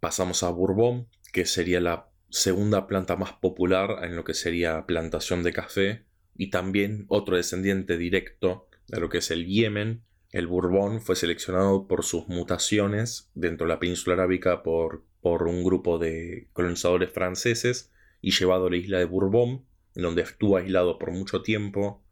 Pasamos 0.00 0.42
a 0.42 0.50
Bourbon, 0.50 1.08
que 1.32 1.46
sería 1.46 1.80
la 1.80 2.08
segunda 2.30 2.86
planta 2.86 3.16
más 3.16 3.32
popular 3.32 4.04
en 4.04 4.16
lo 4.16 4.24
que 4.24 4.34
sería 4.34 4.86
plantación 4.86 5.42
de 5.42 5.52
café, 5.52 6.04
y 6.36 6.50
también 6.50 7.04
otro 7.08 7.36
descendiente 7.36 7.98
directo 7.98 8.68
de 8.86 9.00
lo 9.00 9.08
que 9.08 9.18
es 9.18 9.30
el 9.30 9.46
Yemen, 9.46 10.02
el 10.30 10.46
Bourbon 10.46 11.00
fue 11.00 11.16
seleccionado 11.16 11.88
por 11.88 12.04
sus 12.04 12.28
mutaciones 12.28 13.30
dentro 13.34 13.66
de 13.66 13.72
la 13.72 13.80
península 13.80 14.14
arábica 14.14 14.62
por, 14.62 15.04
por 15.20 15.44
un 15.44 15.64
grupo 15.64 15.98
de 15.98 16.48
colonizadores 16.52 17.10
franceses 17.10 17.90
y 18.20 18.32
llevado 18.32 18.66
a 18.66 18.70
la 18.70 18.76
isla 18.76 18.98
de 18.98 19.06
Bourbon, 19.06 19.64
donde 19.94 20.22
estuvo 20.22 20.56
aislado 20.56 20.98
por 20.98 21.12
mucho 21.12 21.42
tiempo 21.42 22.04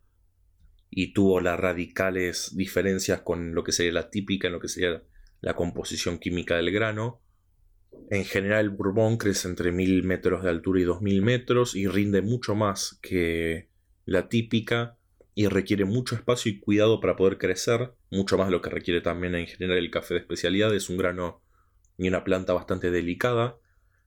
y 0.90 1.12
tuvo 1.12 1.40
las 1.40 1.60
radicales 1.60 2.56
diferencias 2.56 3.20
con 3.20 3.54
lo 3.54 3.64
que 3.64 3.72
sería 3.72 3.92
la 3.92 4.10
típica, 4.10 4.48
en 4.48 4.54
lo 4.54 4.60
que 4.60 4.68
sería 4.68 5.02
la 5.40 5.54
composición 5.54 6.18
química 6.18 6.56
del 6.56 6.70
grano. 6.70 7.20
En 8.10 8.24
general 8.24 8.66
el 8.66 8.70
Bourbon 8.70 9.16
crece 9.16 9.48
entre 9.48 9.72
1000 9.72 10.04
metros 10.04 10.42
de 10.42 10.50
altura 10.50 10.80
y 10.80 10.84
2000 10.84 11.22
metros 11.22 11.74
y 11.74 11.86
rinde 11.88 12.22
mucho 12.22 12.54
más 12.54 12.98
que 13.02 13.68
la 14.04 14.28
típica 14.28 14.96
y 15.34 15.48
requiere 15.48 15.84
mucho 15.84 16.14
espacio 16.14 16.50
y 16.50 16.60
cuidado 16.60 17.00
para 17.00 17.16
poder 17.16 17.36
crecer, 17.36 17.92
mucho 18.10 18.38
más 18.38 18.50
lo 18.50 18.62
que 18.62 18.70
requiere 18.70 19.02
también 19.02 19.34
en 19.34 19.46
general 19.46 19.76
el 19.76 19.90
café 19.90 20.14
de 20.14 20.20
especialidad, 20.20 20.74
es 20.74 20.88
un 20.88 20.96
grano 20.96 21.42
y 21.98 22.08
una 22.08 22.24
planta 22.24 22.54
bastante 22.54 22.90
delicada, 22.90 23.58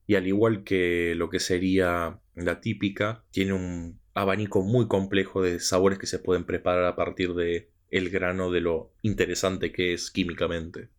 y 0.08 0.16
al 0.16 0.26
igual 0.26 0.64
que 0.64 1.14
lo 1.16 1.30
que 1.30 1.40
sería 1.40 2.20
la 2.36 2.62
típica, 2.62 3.26
tiene 3.30 3.54
un 3.54 4.00
abanico 4.16 4.64
muy 4.64 4.88
complejo 4.88 5.44
de 5.44 5.60
sabores 5.60 6.00
que 6.00 6.08
se 6.08 6.18
pueden 6.18 6.46
preparar 6.46 6.86
a 6.86 6.96
partir 6.96 7.36
de 7.36 7.70
el 7.92 8.10
grano 8.10 8.50
de 8.50 8.62
lo 8.62 8.92
interesante 9.04 9.72
que 9.72 9.94
es 9.94 10.10
químicamente. 10.10 10.90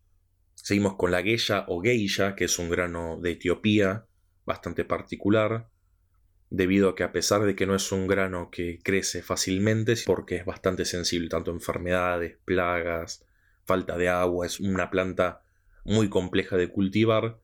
Seguimos 0.55 0.95
con 0.95 1.11
la 1.11 1.21
geisha 1.23 1.65
o 1.67 1.81
geisha, 1.81 2.35
que 2.35 2.45
es 2.45 2.59
un 2.59 2.69
grano 2.69 3.19
de 3.21 3.31
Etiopía 3.31 4.05
bastante 4.45 4.85
particular, 4.85 5.69
debido 6.49 6.89
a 6.89 6.95
que 6.95 7.03
a 7.03 7.11
pesar 7.11 7.43
de 7.43 7.55
que 7.55 7.65
no 7.65 7.75
es 7.75 7.91
un 7.91 8.07
grano 8.07 8.49
que 8.51 8.79
crece 8.83 9.21
fácilmente, 9.21 9.95
porque 10.05 10.35
es 10.35 10.45
bastante 10.45 10.85
sensible 10.85 11.29
tanto 11.29 11.51
a 11.51 11.53
enfermedades, 11.53 12.37
plagas, 12.45 13.25
falta 13.63 13.97
de 13.97 14.09
agua, 14.09 14.45
es 14.45 14.59
una 14.59 14.89
planta 14.89 15.43
muy 15.85 16.09
compleja 16.09 16.57
de 16.57 16.67
cultivar, 16.67 17.39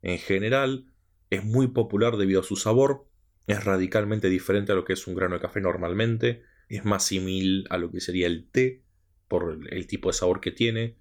en 0.00 0.18
general 0.18 0.86
es 1.30 1.44
muy 1.44 1.68
popular 1.68 2.16
debido 2.16 2.40
a 2.40 2.44
su 2.44 2.56
sabor, 2.56 3.06
es 3.46 3.64
radicalmente 3.64 4.28
diferente 4.28 4.72
a 4.72 4.74
lo 4.74 4.84
que 4.84 4.92
es 4.92 5.06
un 5.06 5.14
grano 5.14 5.34
de 5.34 5.40
café 5.40 5.60
normalmente, 5.60 6.42
es 6.68 6.84
más 6.84 7.04
similar 7.04 7.66
a 7.70 7.78
lo 7.78 7.90
que 7.90 8.00
sería 8.00 8.26
el 8.26 8.48
té 8.48 8.82
por 9.28 9.58
el 9.70 9.86
tipo 9.86 10.08
de 10.08 10.14
sabor 10.14 10.40
que 10.40 10.52
tiene, 10.52 10.96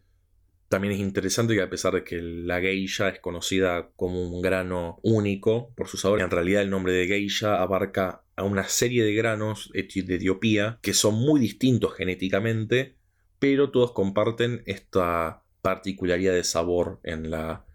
también 0.71 0.93
es 0.93 0.99
interesante 1.01 1.53
que 1.53 1.61
a 1.61 1.69
pesar 1.69 1.93
de 1.95 2.05
que 2.05 2.21
la 2.21 2.61
geisha 2.61 3.09
es 3.09 3.19
conocida 3.19 3.89
como 3.97 4.23
un 4.23 4.41
grano 4.41 4.99
único 5.03 5.73
por 5.75 5.89
su 5.89 5.97
sabor, 5.97 6.21
en 6.21 6.31
realidad 6.31 6.61
el 6.61 6.69
nombre 6.69 6.93
de 6.93 7.07
geisha 7.07 7.61
abarca 7.61 8.23
a 8.37 8.43
una 8.43 8.63
serie 8.63 9.03
de 9.03 9.13
granos 9.13 9.69
de 9.73 9.81
Etiopía 9.81 10.79
que 10.81 10.93
son 10.93 11.15
muy 11.15 11.41
distintos 11.41 11.93
genéticamente, 11.93 12.95
pero 13.37 13.69
todos 13.69 13.91
comparten 13.91 14.63
esta 14.65 15.43
particularidad 15.61 16.31
de 16.31 16.45
sabor 16.45 17.01
en, 17.03 17.31
la, 17.31 17.65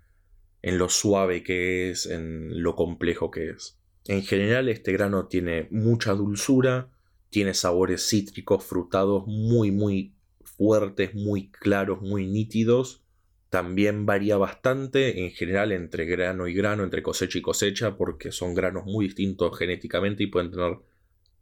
en 0.62 0.78
lo 0.78 0.88
suave 0.88 1.42
que 1.42 1.90
es, 1.90 2.06
en 2.06 2.62
lo 2.62 2.74
complejo 2.76 3.30
que 3.30 3.50
es. 3.50 3.78
En 4.06 4.22
general 4.22 4.70
este 4.70 4.92
grano 4.92 5.26
tiene 5.26 5.68
mucha 5.70 6.14
dulzura, 6.14 6.88
tiene 7.28 7.52
sabores 7.52 8.08
cítricos, 8.08 8.64
frutados 8.64 9.24
muy 9.26 9.70
muy 9.70 10.15
fuertes, 10.56 11.14
muy 11.14 11.50
claros, 11.50 12.00
muy 12.02 12.26
nítidos. 12.26 13.02
También 13.48 14.06
varía 14.06 14.36
bastante 14.36 15.24
en 15.24 15.30
general 15.30 15.72
entre 15.72 16.04
grano 16.04 16.48
y 16.48 16.54
grano, 16.54 16.84
entre 16.84 17.02
cosecha 17.02 17.38
y 17.38 17.42
cosecha, 17.42 17.96
porque 17.96 18.32
son 18.32 18.54
granos 18.54 18.84
muy 18.86 19.06
distintos 19.06 19.56
genéticamente 19.58 20.24
y 20.24 20.26
pueden 20.26 20.50
tener 20.50 20.78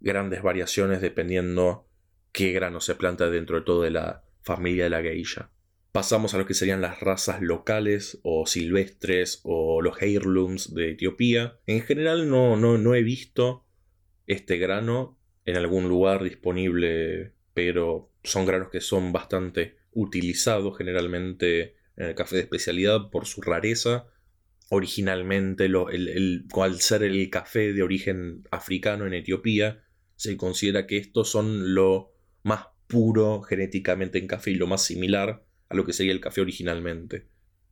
grandes 0.00 0.42
variaciones 0.42 1.00
dependiendo 1.00 1.88
qué 2.32 2.52
grano 2.52 2.80
se 2.80 2.94
planta 2.94 3.30
dentro 3.30 3.56
de 3.56 3.64
todo 3.64 3.82
de 3.82 3.90
la 3.90 4.24
familia 4.42 4.84
de 4.84 4.90
la 4.90 5.02
geisha. 5.02 5.50
Pasamos 5.92 6.34
a 6.34 6.38
lo 6.38 6.46
que 6.46 6.54
serían 6.54 6.80
las 6.80 7.00
razas 7.00 7.40
locales 7.40 8.18
o 8.24 8.46
silvestres 8.46 9.40
o 9.44 9.80
los 9.80 10.02
heirlooms 10.02 10.74
de 10.74 10.90
Etiopía. 10.90 11.60
En 11.66 11.82
general 11.82 12.28
no, 12.28 12.56
no, 12.56 12.78
no 12.78 12.94
he 12.94 13.02
visto 13.02 13.64
este 14.26 14.58
grano 14.58 15.16
en 15.44 15.56
algún 15.56 15.88
lugar 15.88 16.24
disponible, 16.24 17.32
pero 17.54 18.10
son 18.24 18.44
granos 18.44 18.68
que 18.70 18.80
son 18.80 19.12
bastante 19.12 19.76
utilizados 19.92 20.76
generalmente 20.76 21.76
en 21.96 22.06
el 22.06 22.14
café 22.14 22.36
de 22.36 22.42
especialidad 22.42 23.10
por 23.10 23.26
su 23.26 23.40
rareza. 23.40 24.06
Originalmente, 24.70 25.66
el, 25.66 26.46
al 26.52 26.80
ser 26.80 27.04
el 27.04 27.30
café 27.30 27.72
de 27.72 27.82
origen 27.82 28.46
africano 28.50 29.06
en 29.06 29.14
Etiopía, 29.14 29.84
se 30.16 30.36
considera 30.36 30.86
que 30.86 30.96
estos 30.96 31.30
son 31.30 31.74
lo 31.74 32.12
más 32.42 32.66
puro 32.88 33.42
genéticamente 33.42 34.18
en 34.18 34.26
café 34.26 34.50
y 34.50 34.56
lo 34.56 34.66
más 34.66 34.82
similar 34.84 35.44
a 35.68 35.74
lo 35.74 35.84
que 35.84 35.92
sería 35.92 36.12
el 36.12 36.20
café 36.20 36.40
originalmente. 36.40 37.28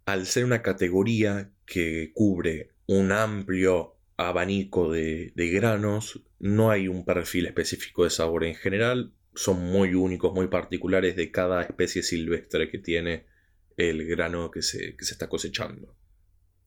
Al 0.06 0.26
ser 0.26 0.44
una 0.44 0.62
categoría 0.62 1.52
que 1.66 2.12
cubre 2.14 2.70
un 2.86 3.12
amplio 3.12 3.96
abanico 4.16 4.92
de 4.92 5.32
granos, 5.34 6.22
no 6.38 6.70
hay 6.70 6.88
un 6.88 7.04
perfil 7.04 7.46
específico 7.46 8.04
de 8.04 8.10
sabor 8.10 8.44
en 8.44 8.54
general, 8.54 9.12
son 9.34 9.64
muy 9.64 9.94
únicos, 9.94 10.32
muy 10.34 10.48
particulares 10.48 11.16
de 11.16 11.30
cada 11.30 11.62
especie 11.62 12.02
silvestre 12.02 12.70
que 12.70 12.78
tiene 12.78 13.26
el 13.76 14.06
grano 14.06 14.50
que 14.50 14.62
se, 14.62 14.96
que 14.96 15.04
se 15.04 15.14
está 15.14 15.28
cosechando. 15.28 15.94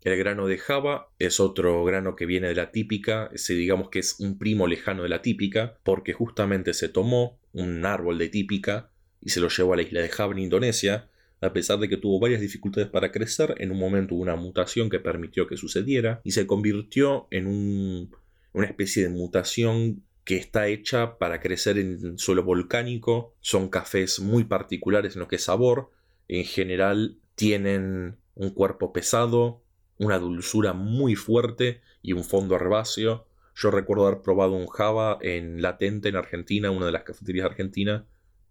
El 0.01 0.17
grano 0.17 0.45
de 0.45 0.59
Java 0.59 1.09
es 1.17 1.39
otro 1.39 1.83
grano 1.83 2.15
que 2.15 2.27
viene 2.27 2.47
de 2.47 2.55
la 2.55 2.71
típica, 2.71 3.31
se 3.33 3.55
digamos 3.55 3.89
que 3.89 3.99
es 3.99 4.19
un 4.19 4.37
primo 4.37 4.67
lejano 4.67 5.03
de 5.03 5.09
la 5.09 5.23
típica, 5.23 5.79
porque 5.83 6.13
justamente 6.13 6.73
se 6.73 6.89
tomó 6.89 7.39
un 7.53 7.85
árbol 7.85 8.19
de 8.19 8.29
típica 8.29 8.91
y 9.19 9.29
se 9.29 9.39
lo 9.39 9.49
llevó 9.49 9.73
a 9.73 9.77
la 9.77 9.81
isla 9.81 10.01
de 10.01 10.09
Java 10.09 10.33
en 10.33 10.39
Indonesia, 10.39 11.09
a 11.41 11.53
pesar 11.53 11.79
de 11.79 11.89
que 11.89 11.97
tuvo 11.97 12.19
varias 12.19 12.41
dificultades 12.41 12.89
para 12.89 13.11
crecer, 13.11 13.55
en 13.57 13.71
un 13.71 13.79
momento 13.79 14.15
hubo 14.15 14.21
una 14.21 14.35
mutación 14.35 14.89
que 14.89 14.99
permitió 14.99 15.47
que 15.47 15.57
sucediera 15.57 16.21
y 16.23 16.31
se 16.31 16.45
convirtió 16.45 17.27
en 17.31 17.47
un, 17.47 18.15
una 18.53 18.67
especie 18.67 19.03
de 19.03 19.09
mutación 19.09 20.03
que 20.25 20.37
está 20.37 20.67
hecha 20.67 21.17
para 21.19 21.39
crecer 21.39 21.77
en 21.77 22.17
suelo 22.17 22.43
volcánico. 22.43 23.35
Son 23.41 23.69
cafés 23.69 24.19
muy 24.19 24.43
particulares 24.43 25.15
en 25.15 25.21
lo 25.21 25.27
que 25.27 25.37
es 25.37 25.43
sabor. 25.43 25.91
En 26.27 26.43
general 26.43 27.19
tienen 27.35 28.17
un 28.33 28.49
cuerpo 28.49 28.91
pesado, 28.91 29.61
una 29.99 30.17
dulzura 30.17 30.73
muy 30.73 31.15
fuerte 31.15 31.81
y 32.01 32.13
un 32.13 32.23
fondo 32.23 32.55
herbáceo. 32.55 33.27
Yo 33.55 33.71
recuerdo 33.71 34.07
haber 34.07 34.21
probado 34.21 34.53
un 34.53 34.67
Java 34.67 35.19
en 35.21 35.61
Latente, 35.61 36.09
en 36.09 36.17
Argentina, 36.17 36.71
una 36.71 36.87
de 36.87 36.91
las 36.91 37.03
cafeterías 37.03 37.45
argentinas, 37.45 38.03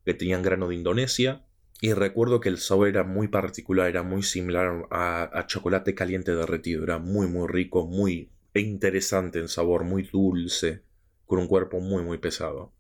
que 0.05 0.15
tenían 0.15 0.43
grano 0.43 0.69
de 0.69 0.77
Indonesia. 0.77 1.45
Y 1.81 1.93
recuerdo 1.93 2.41
que 2.41 2.49
el 2.49 2.59
sabor 2.59 2.89
era 2.89 3.03
muy 3.03 3.29
particular, 3.29 3.89
era 3.89 4.05
muy 4.05 4.23
similar 4.23 4.87
a, 4.91 5.45
chocolate 5.49 5.95
caliente 5.95 6.35
derretido. 6.35 6.85
Era 6.85 6.99
muy, 6.99 7.27
muy 7.27 7.49
rico, 7.49 7.85
muy 7.85 8.31
interesante 8.55 9.41
en 9.41 9.49
sabor, 9.49 9.83
muy 9.85 10.05
dulce, 10.05 10.83
con 11.27 11.39
un 11.39 11.47
cuerpo 11.47 11.81
muy, 11.81 12.03
muy 12.03 12.19
pesado. 12.19 12.73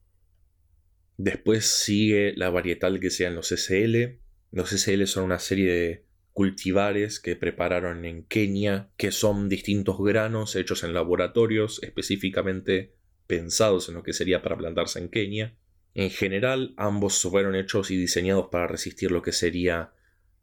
Después 1.16 1.66
sigue 1.66 2.32
la 2.36 2.50
varietal 2.50 3.00
que 3.00 3.10
sean 3.10 3.34
los 3.34 3.48
SL. 3.48 4.18
Los 4.50 4.70
SL 4.70 5.06
son 5.06 5.24
una 5.24 5.38
serie 5.38 5.72
de 5.72 6.04
cultivares 6.32 7.20
que 7.20 7.36
prepararon 7.36 8.04
en 8.04 8.24
Kenia, 8.24 8.90
que 8.96 9.12
son 9.12 9.48
distintos 9.48 9.98
granos 10.00 10.56
hechos 10.56 10.82
en 10.82 10.92
laboratorios 10.92 11.80
específicamente 11.82 12.94
pensados 13.28 13.88
en 13.88 13.94
lo 13.94 14.02
que 14.02 14.12
sería 14.12 14.42
para 14.42 14.56
plantarse 14.56 14.98
en 14.98 15.08
Kenia. 15.08 15.56
En 15.94 16.10
general, 16.10 16.74
ambos 16.76 17.22
fueron 17.22 17.54
hechos 17.54 17.92
y 17.92 17.96
diseñados 17.96 18.48
para 18.50 18.66
resistir 18.66 19.12
lo 19.12 19.22
que 19.22 19.30
sería 19.30 19.92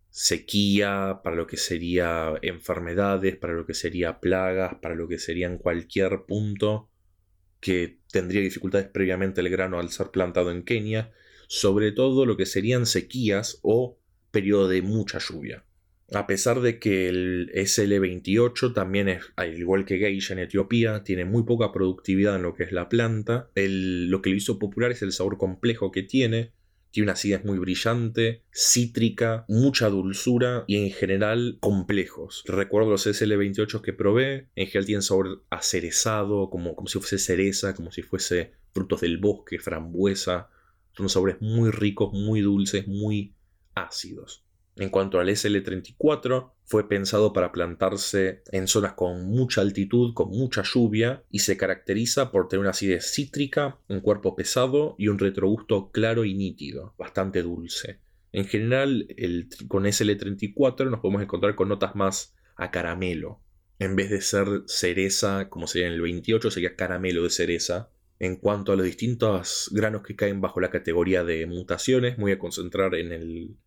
sequía, 0.10 1.20
para 1.24 1.36
lo 1.36 1.48
que 1.48 1.58
sería 1.58 2.34
enfermedades, 2.42 3.36
para 3.36 3.54
lo 3.54 3.66
que 3.66 3.74
sería 3.74 4.22
plagas, 4.22 4.76
para 4.82 4.96
lo 4.96 5.10
que 5.10 5.20
sería 5.20 5.48
en 5.48 5.58
cualquier 5.58 6.24
punto 6.26 6.91
que 7.62 8.00
tendría 8.12 8.42
dificultades 8.42 8.88
previamente 8.88 9.40
el 9.40 9.50
grano 9.50 9.80
al 9.80 9.90
ser 9.90 10.08
plantado 10.12 10.52
en 10.52 10.64
Kenia, 10.64 11.12
sobre 11.48 11.92
todo 11.92 12.26
lo 12.26 12.36
que 12.36 12.46
serían 12.46 12.86
sequías 12.86 13.60
o 13.62 13.98
periodo 14.32 14.68
de 14.68 14.82
mucha 14.82 15.20
lluvia. 15.20 15.64
A 16.14 16.28
pesar 16.28 16.60
de 16.60 16.78
que 16.78 17.08
el 17.08 17.52
SL28 17.54 18.74
también 18.74 19.08
es, 19.08 19.24
al 19.38 19.58
igual 19.58 19.86
que 19.86 19.98
Geisha 19.98 20.34
en 20.34 20.40
Etiopía, 20.40 21.04
tiene 21.06 21.24
muy 21.24 21.44
poca 21.44 21.72
productividad 21.72 22.36
en 22.36 22.42
lo 22.42 22.54
que 22.54 22.64
es 22.64 22.74
la 22.74 22.90
planta, 22.90 23.50
lo 23.56 24.22
que 24.22 24.30
lo 24.30 24.36
hizo 24.36 24.60
popular 24.60 24.92
es 24.92 25.02
el 25.02 25.14
sabor 25.14 25.38
complejo 25.38 25.92
que 25.92 26.04
tiene. 26.04 26.52
Tiene 26.92 27.06
una 27.06 27.14
acidez 27.14 27.46
muy 27.46 27.58
brillante, 27.58 28.44
cítrica, 28.54 29.46
mucha 29.48 29.90
dulzura 29.90 30.66
y 30.68 30.78
en 30.78 30.92
general 30.92 31.58
complejos. 31.62 32.44
Recuerdo 32.46 32.92
los 32.92 33.08
SL28 33.08 33.82
que 33.82 33.94
probé, 33.94 34.50
en 34.56 34.68
general 34.68 34.86
tienen 34.86 35.02
sabor 35.02 35.44
acerezado, 35.50 36.50
como, 36.50 36.76
como 36.76 36.88
si 36.88 37.00
fuese 37.00 37.18
cereza, 37.18 37.74
como 37.74 37.92
si 37.92 38.02
fuese 38.02 38.52
frutos 38.74 39.02
del 39.02 39.18
bosque, 39.18 39.60
frambuesa. 39.60 40.50
Son 40.94 41.08
sabores 41.08 41.42
muy 41.42 41.72
ricos, 41.72 42.12
muy 42.14 42.42
dulces, 42.42 42.88
muy 42.88 43.34
ácidos. 43.74 44.44
En 44.76 44.90
cuanto 44.90 45.20
al 45.20 45.30
SL34, 45.30 46.52
fue 46.72 46.88
pensado 46.88 47.34
para 47.34 47.52
plantarse 47.52 48.44
en 48.50 48.66
zonas 48.66 48.94
con 48.94 49.26
mucha 49.26 49.60
altitud, 49.60 50.14
con 50.14 50.30
mucha 50.30 50.64
lluvia, 50.64 51.22
y 51.30 51.40
se 51.40 51.58
caracteriza 51.58 52.32
por 52.32 52.48
tener 52.48 52.62
una 52.62 52.70
acidez 52.70 53.12
cítrica, 53.12 53.78
un 53.90 54.00
cuerpo 54.00 54.38
pesado 54.38 54.96
y 54.98 55.10
un 55.10 55.20
retrogusto 55.20 55.92
claro 55.92 56.24
y 56.24 56.34
nítido, 56.34 56.96
bastante 56.98 57.42
dulce. 57.42 58.00
En 58.32 58.46
general, 58.46 59.06
con 59.68 59.84
SL34 59.84 60.90
nos 60.90 61.02
podemos 61.02 61.22
encontrar 61.22 61.56
con 61.56 61.68
notas 61.68 61.94
más 61.94 62.38
a 62.56 62.72
caramelo. 62.72 63.42
En 63.78 63.98
vez 63.98 64.10
de 64.10 64.22
ser 64.22 64.48
cereza, 64.66 65.50
como 65.50 65.68
sería 65.68 65.90
en 65.90 65.96
el 65.96 66.02
28, 66.02 66.52
sería 66.52 66.78
caramelo 66.78 67.24
de 67.24 67.32
cereza. 67.32 67.90
En 68.18 68.38
cuanto 68.38 68.72
a 68.72 68.78
los 68.78 68.86
distintos 68.86 69.70
granos 69.74 70.04
que 70.04 70.16
caen 70.16 70.40
bajo 70.40 70.62
la 70.62 70.70
categoría 70.70 71.26
de 71.26 71.46
mutaciones, 71.48 72.16
voy 72.16 72.32
a 72.32 72.40
concentrar 72.40 72.96
en 72.96 73.12
el 73.12 73.58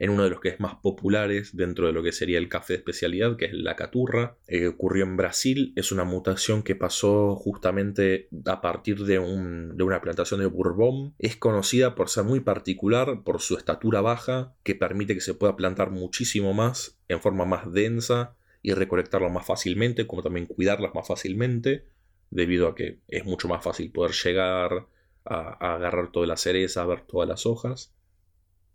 en 0.00 0.08
uno 0.08 0.24
de 0.24 0.30
los 0.30 0.40
que 0.40 0.48
es 0.48 0.58
más 0.58 0.76
populares 0.76 1.54
dentro 1.54 1.86
de 1.86 1.92
lo 1.92 2.02
que 2.02 2.10
sería 2.10 2.38
el 2.38 2.48
café 2.48 2.72
de 2.72 2.78
especialidad, 2.78 3.36
que 3.36 3.44
es 3.44 3.52
la 3.52 3.76
caturra. 3.76 4.38
Eh, 4.48 4.66
ocurrió 4.66 5.04
en 5.04 5.18
Brasil, 5.18 5.74
es 5.76 5.92
una 5.92 6.04
mutación 6.04 6.62
que 6.62 6.74
pasó 6.74 7.36
justamente 7.36 8.28
a 8.46 8.62
partir 8.62 9.04
de, 9.04 9.18
de 9.18 9.84
una 9.84 10.00
plantación 10.00 10.40
de 10.40 10.46
Bourbon. 10.46 11.14
Es 11.18 11.36
conocida 11.36 11.94
por 11.94 12.08
ser 12.08 12.24
muy 12.24 12.40
particular, 12.40 13.22
por 13.24 13.42
su 13.42 13.58
estatura 13.58 14.00
baja, 14.00 14.54
que 14.62 14.74
permite 14.74 15.14
que 15.14 15.20
se 15.20 15.34
pueda 15.34 15.54
plantar 15.54 15.90
muchísimo 15.90 16.54
más, 16.54 16.98
en 17.08 17.20
forma 17.20 17.44
más 17.44 17.70
densa, 17.70 18.34
y 18.62 18.72
recolectarlas 18.72 19.30
más 19.30 19.44
fácilmente, 19.44 20.06
como 20.06 20.22
también 20.22 20.46
cuidarlas 20.46 20.94
más 20.94 21.06
fácilmente, 21.06 21.84
debido 22.30 22.68
a 22.68 22.74
que 22.74 23.00
es 23.08 23.26
mucho 23.26 23.48
más 23.48 23.62
fácil 23.62 23.92
poder 23.92 24.12
llegar 24.12 24.86
a, 25.26 25.66
a 25.66 25.74
agarrar 25.74 26.10
toda 26.10 26.26
la 26.26 26.38
cereza, 26.38 26.82
a 26.82 26.86
ver 26.86 27.02
todas 27.02 27.28
las 27.28 27.44
hojas. 27.44 27.92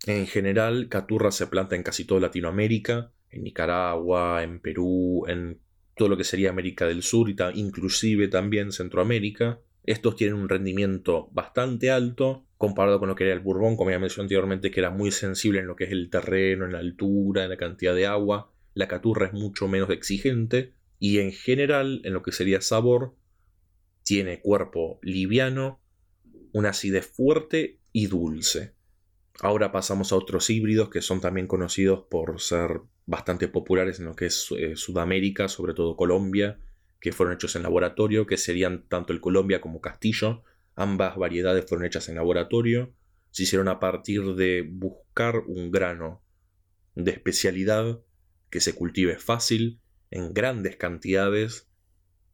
En 0.06 0.28
general, 0.28 0.88
caturra 0.88 1.32
se 1.32 1.48
planta 1.48 1.74
en 1.74 1.82
casi 1.82 2.04
toda 2.04 2.20
Latinoamérica, 2.20 3.10
en 3.28 3.42
Nicaragua, 3.42 4.44
en 4.44 4.60
Perú, 4.60 5.24
en 5.26 5.58
todo 5.96 6.08
lo 6.08 6.16
que 6.16 6.22
sería 6.22 6.50
América 6.50 6.86
del 6.86 7.02
Sur 7.02 7.28
y 7.28 7.36
inclusive 7.54 8.28
también 8.28 8.70
Centroamérica. 8.70 9.58
Estos 9.82 10.14
tienen 10.14 10.36
un 10.36 10.48
rendimiento 10.48 11.28
bastante 11.32 11.90
alto 11.90 12.44
comparado 12.56 13.00
con 13.00 13.08
lo 13.08 13.16
que 13.16 13.24
era 13.24 13.32
el 13.32 13.40
Bourbon, 13.40 13.76
como 13.76 13.90
ya 13.90 13.98
mencioné 13.98 14.26
anteriormente, 14.26 14.70
que 14.70 14.78
era 14.78 14.90
muy 14.90 15.10
sensible 15.10 15.58
en 15.58 15.66
lo 15.66 15.74
que 15.74 15.84
es 15.84 15.90
el 15.90 16.08
terreno, 16.08 16.66
en 16.66 16.72
la 16.72 16.78
altura, 16.78 17.42
en 17.42 17.50
la 17.50 17.56
cantidad 17.56 17.94
de 17.94 18.06
agua. 18.06 18.52
La 18.74 18.86
caturra 18.86 19.26
es 19.26 19.32
mucho 19.32 19.66
menos 19.66 19.90
exigente 19.90 20.72
y 21.00 21.18
en 21.18 21.32
general, 21.32 22.00
en 22.04 22.12
lo 22.12 22.22
que 22.22 22.30
sería 22.30 22.60
sabor, 22.60 23.16
tiene 24.04 24.40
cuerpo 24.40 25.00
liviano, 25.02 25.80
una 26.52 26.68
acidez 26.68 27.06
fuerte 27.06 27.80
y 27.92 28.06
dulce. 28.06 28.75
Ahora 29.40 29.70
pasamos 29.70 30.12
a 30.12 30.16
otros 30.16 30.48
híbridos 30.48 30.88
que 30.88 31.02
son 31.02 31.20
también 31.20 31.46
conocidos 31.46 32.04
por 32.08 32.40
ser 32.40 32.80
bastante 33.04 33.48
populares 33.48 33.98
en 33.98 34.06
lo 34.06 34.16
que 34.16 34.26
es 34.26 34.48
eh, 34.56 34.76
Sudamérica, 34.76 35.48
sobre 35.48 35.74
todo 35.74 35.96
Colombia, 35.96 36.58
que 37.00 37.12
fueron 37.12 37.34
hechos 37.34 37.54
en 37.54 37.62
laboratorio, 37.62 38.26
que 38.26 38.38
serían 38.38 38.88
tanto 38.88 39.12
el 39.12 39.20
Colombia 39.20 39.60
como 39.60 39.80
Castillo. 39.80 40.42
Ambas 40.74 41.16
variedades 41.16 41.66
fueron 41.68 41.86
hechas 41.86 42.08
en 42.08 42.16
laboratorio. 42.16 42.92
Se 43.30 43.42
hicieron 43.42 43.68
a 43.68 43.78
partir 43.78 44.34
de 44.34 44.66
buscar 44.68 45.38
un 45.46 45.70
grano 45.70 46.22
de 46.94 47.10
especialidad 47.10 48.00
que 48.48 48.60
se 48.60 48.74
cultive 48.74 49.18
fácil, 49.18 49.80
en 50.10 50.32
grandes 50.32 50.76
cantidades, 50.76 51.68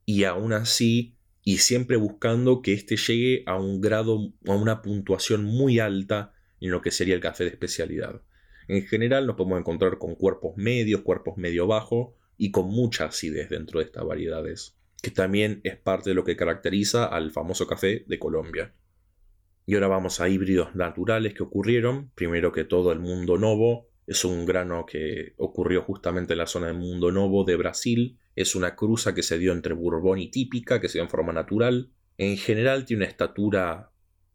y 0.04 0.24
aún 0.24 0.52
así, 0.52 1.16
y 1.42 1.58
siempre 1.58 1.96
buscando 1.96 2.62
que 2.62 2.74
éste 2.74 2.96
llegue 2.96 3.42
a 3.46 3.58
un 3.58 3.80
grado, 3.80 4.32
a 4.46 4.52
una 4.52 4.82
puntuación 4.82 5.44
muy 5.44 5.80
alta 5.80 6.32
en 6.66 6.70
lo 6.70 6.80
que 6.80 6.90
sería 6.90 7.14
el 7.14 7.20
café 7.20 7.44
de 7.44 7.50
especialidad. 7.50 8.22
En 8.68 8.86
general 8.86 9.26
nos 9.26 9.36
podemos 9.36 9.58
encontrar 9.58 9.98
con 9.98 10.14
cuerpos 10.14 10.56
medios, 10.56 11.02
cuerpos 11.02 11.36
medio 11.36 11.66
bajo 11.66 12.16
y 12.36 12.50
con 12.50 12.68
mucha 12.68 13.06
acidez 13.06 13.48
dentro 13.48 13.80
de 13.80 13.86
estas 13.86 14.04
variedades, 14.04 14.76
que 15.02 15.10
también 15.10 15.60
es 15.64 15.76
parte 15.76 16.10
de 16.10 16.14
lo 16.14 16.24
que 16.24 16.36
caracteriza 16.36 17.04
al 17.04 17.32
famoso 17.32 17.66
café 17.66 18.04
de 18.06 18.18
Colombia. 18.18 18.74
Y 19.66 19.74
ahora 19.74 19.88
vamos 19.88 20.20
a 20.20 20.28
híbridos 20.28 20.74
naturales 20.74 21.34
que 21.34 21.42
ocurrieron. 21.42 22.10
Primero 22.14 22.52
que 22.52 22.64
todo 22.64 22.90
el 22.92 22.98
Mundo 22.98 23.38
Novo 23.38 23.88
es 24.06 24.24
un 24.24 24.44
grano 24.44 24.86
que 24.86 25.34
ocurrió 25.36 25.82
justamente 25.82 26.34
en 26.34 26.38
la 26.38 26.46
zona 26.46 26.66
del 26.66 26.76
Mundo 26.76 27.12
Novo 27.12 27.44
de 27.44 27.56
Brasil. 27.56 28.18
Es 28.34 28.56
una 28.56 28.74
cruza 28.74 29.14
que 29.14 29.22
se 29.22 29.38
dio 29.38 29.52
entre 29.52 29.74
Bourbon 29.74 30.18
y 30.18 30.30
típica, 30.30 30.80
que 30.80 30.88
se 30.88 30.98
dio 30.98 31.04
en 31.04 31.10
forma 31.10 31.32
natural. 31.32 31.90
En 32.18 32.36
general 32.36 32.84
tiene 32.84 33.04
una 33.04 33.10
estatura 33.10 33.91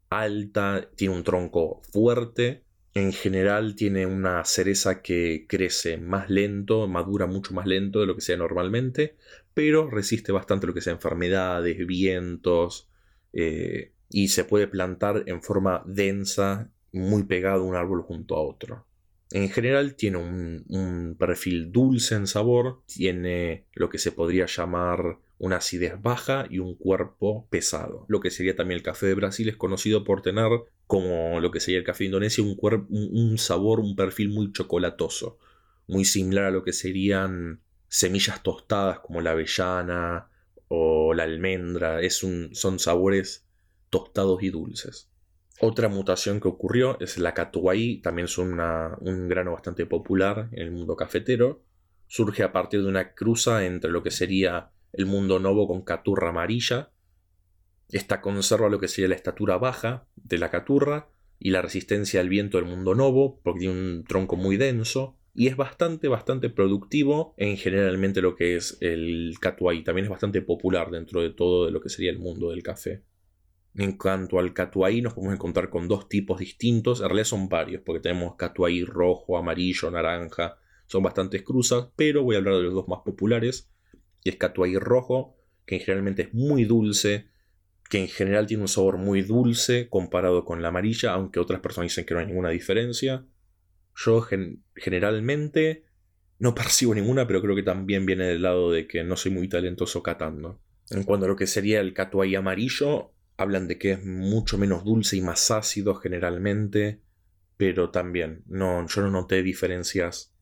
alta, 0.10 0.89
tiene 0.96 1.15
un 1.15 1.24
tronco 1.24 1.82
fuerte, 1.91 2.63
en 2.93 3.13
general 3.13 3.76
tiene 3.76 4.06
una 4.06 4.43
cereza 4.43 5.02
que 5.02 5.46
crece 5.48 5.98
más 5.98 6.30
lento, 6.30 6.88
madura 6.88 7.28
mucho 7.28 7.54
más 7.54 7.67
lento 7.67 8.00
de 8.00 8.08
lo 8.08 8.15
que 8.15 8.22
sea 8.22 8.38
normalmente, 8.38 9.15
pero 9.54 9.89
resiste 9.89 10.32
bastante 10.32 10.67
lo 10.67 10.74
que 10.74 10.82
sea 10.82 10.93
enfermedades, 10.93 11.86
vientos, 11.86 12.89
eh, 13.34 13.91
y 14.10 14.30
se 14.30 14.46
puede 14.46 14.67
plantar 14.67 15.24
en 15.28 15.43
forma 15.43 15.84
densa, 15.86 16.72
muy 16.91 17.24
pegado 17.24 17.63
un 17.63 17.76
árbol 17.76 18.02
junto 18.02 18.36
a 18.36 18.41
otro. 18.41 18.86
En 19.32 19.50
general 19.50 19.96
tiene 19.96 20.17
un 20.17 21.15
perfil 21.20 21.72
dulce 21.72 22.15
en 22.15 22.28
sabor, 22.28 22.82
tiene 22.86 23.65
lo 23.74 23.89
que 23.89 23.98
se 23.98 24.13
podría 24.13 24.46
llamar 24.46 25.20
una 25.39 25.58
acidez 25.58 26.02
baja 26.02 26.47
y 26.50 26.60
un 26.60 26.76
cuerpo 26.76 27.47
pesado. 27.50 28.06
Lo 28.08 28.19
que 28.19 28.32
sería 28.32 28.56
también 28.56 28.78
el 28.78 28.84
café 28.84 29.06
de 29.06 29.13
Brasil 29.13 29.47
es 29.50 29.56
conocido 29.56 30.04
por 30.04 30.21
tener, 30.21 30.50
como 30.88 31.39
lo 31.39 31.52
que 31.52 31.60
sería 31.60 31.80
el 31.80 31.86
café 31.86 32.04
de 32.04 32.08
Indonesia, 32.08 32.43
un, 32.43 33.38
sabor, 33.38 33.80
un 33.80 33.95
perfil 33.95 34.30
muy 34.30 34.52
chocolatoso, 34.52 35.38
muy 35.88 36.06
similar 36.06 36.45
a 36.45 36.52
lo 36.52 36.63
que 36.63 36.73
serían 36.73 37.62
semillas 37.88 38.41
tostadas 38.41 39.00
como 39.00 39.21
la 39.21 39.32
avellana 39.32 40.30
o 40.67 41.13
la 41.13 41.23
almendra. 41.23 42.02
Es 42.02 42.23
un, 42.23 42.50
son 42.54 42.80
sabores 42.80 43.45
tostados 43.89 44.41
y 44.41 44.50
dulces. 44.50 45.10
Otra 45.60 45.88
mutación 45.88 46.39
que 46.39 46.47
ocurrió 46.47 47.00
es 47.00 47.17
la 47.17 47.34
catuai, 47.34 48.00
también 48.02 48.26
es 48.26 48.38
un 48.38 48.58
grano 49.28 49.54
bastante 49.54 49.86
popular 49.86 50.50
en 50.52 50.62
el 50.62 50.71
mundo 50.71 50.95
cafetero. 50.95 51.63
Surge 52.08 52.43
a 52.43 52.52
partir 52.52 52.82
de 52.82 52.88
una 52.88 53.13
cruza 53.13 53.65
entre 53.65 53.91
lo 53.91 54.02
que 54.04 54.12
sería 54.12 54.71
el 54.97 55.05
mundo 55.05 55.39
novo 55.39 55.67
con 55.67 55.81
caturra 55.83 56.29
amarilla. 56.29 56.91
Esta 57.89 58.19
conserva 58.19 58.69
lo 58.69 58.79
que 58.79 58.88
sería 58.88 59.10
la 59.10 59.15
estatura 59.15 59.57
baja 59.57 60.07
de 60.15 60.38
la 60.38 60.49
caturra 60.49 61.10
y 61.39 61.51
la 61.51 61.62
resistencia 61.62 62.19
al 62.19 62.29
viento 62.29 62.57
del 62.57 62.67
mundo 62.67 62.95
novo, 62.95 63.39
porque 63.43 63.62
tiene 63.62 63.79
un 63.79 64.03
tronco 64.03 64.36
muy 64.36 64.57
denso 64.57 65.17
y 65.36 65.47
es 65.47 65.55
bastante, 65.55 66.07
bastante 66.07 66.49
productivo 66.49 67.36
en 67.38 67.57
generalmente 67.57 68.21
lo 68.21 68.36
que 68.36 68.55
es 68.55 68.79
el 68.81 69.36
catuay. 69.39 69.83
También 69.83 70.05
es 70.05 70.10
bastante 70.10 70.41
popular 70.41 70.89
dentro 70.89 71.21
de 71.21 71.29
todo 71.29 71.67
de 71.67 71.71
lo 71.71 71.79
que 71.79 71.89
sería 71.89 72.10
el 72.10 72.17
mundo 72.17 72.49
del 72.49 72.63
café. 72.63 73.03
En 73.75 73.95
cuanto 73.95 74.39
al 74.39 74.55
catuay, 74.55 75.03
nos 75.03 75.13
podemos 75.13 75.36
encontrar 75.36 75.69
con 75.69 75.88
dos 75.88 76.10
tipos 76.10 76.39
distintos. 76.39 77.01
En 77.01 77.05
realidad 77.05 77.25
son 77.25 77.47
varios, 77.47 77.83
porque 77.86 77.99
tenemos 77.99 78.36
catuay 78.36 78.83
rojo, 78.83 79.38
amarillo, 79.38 79.91
naranja. 79.91 80.57
Son 80.88 81.03
bastantes 81.03 81.43
cruzas, 81.43 81.89
pero 81.95 82.23
voy 82.23 82.36
a 82.36 82.39
hablar 82.39 82.55
de 82.55 82.63
los 82.63 82.73
dos 82.73 82.88
más 82.88 83.01
populares. 83.05 83.69
Y 84.28 84.30
es 84.30 84.36
catuay 84.36 84.76
rojo, 84.76 85.38
que 85.66 85.80
generalmente 85.80 86.24
es 86.24 86.34
muy 86.34 86.66
dulce, 86.66 87.30
que 87.90 88.00
en 88.00 88.10
general 88.10 88.46
tiene 88.46 88.63
un 88.63 88.68
sabor 88.68 88.98
muy 88.98 89.22
dulce 89.22 89.88
comparado 89.88 90.44
con 90.44 90.62
la 90.62 90.68
amarilla, 90.68 91.13
aunque 91.13 91.40
otras 91.40 91.62
personas 91.62 91.92
dicen 91.92 92.06
que 92.06 92.13
no 92.13 92.20
hay 92.20 92.26
ninguna 92.26 92.50
diferencia. 92.50 93.26
Yo 93.96 94.28
generalmente 94.76 95.86
no 96.40 96.54
percibo 96.56 96.94
ninguna, 96.94 97.26
pero 97.26 97.42
creo 97.42 97.56
que 97.56 97.63
también 97.63 98.06
viene 98.06 98.26
del 98.26 98.42
lado 98.42 98.70
de 98.70 98.86
que 98.86 99.06
no 99.06 99.16
soy 99.16 99.32
muy 99.32 99.48
talentoso 99.48 100.04
catando. 100.04 100.60
En 100.90 101.04
cuanto 101.04 101.26
a 101.26 101.30
lo 101.30 101.38
que 101.38 101.48
sería 101.48 101.80
el 101.80 101.94
catuay 101.94 102.36
amarillo, 102.36 103.13
hablan 103.38 103.70
de 103.70 103.78
que 103.78 103.94
es 103.94 104.06
mucho 104.06 104.58
menos 104.58 104.84
dulce 104.84 105.16
y 105.16 105.22
más 105.22 105.52
ácido 105.52 105.96
generalmente, 105.96 107.00
pero 107.56 107.92
también 107.92 108.44
no, 108.46 108.86
yo 108.88 109.04
no 109.04 109.10
noté 109.10 109.42
diferencias 109.42 110.36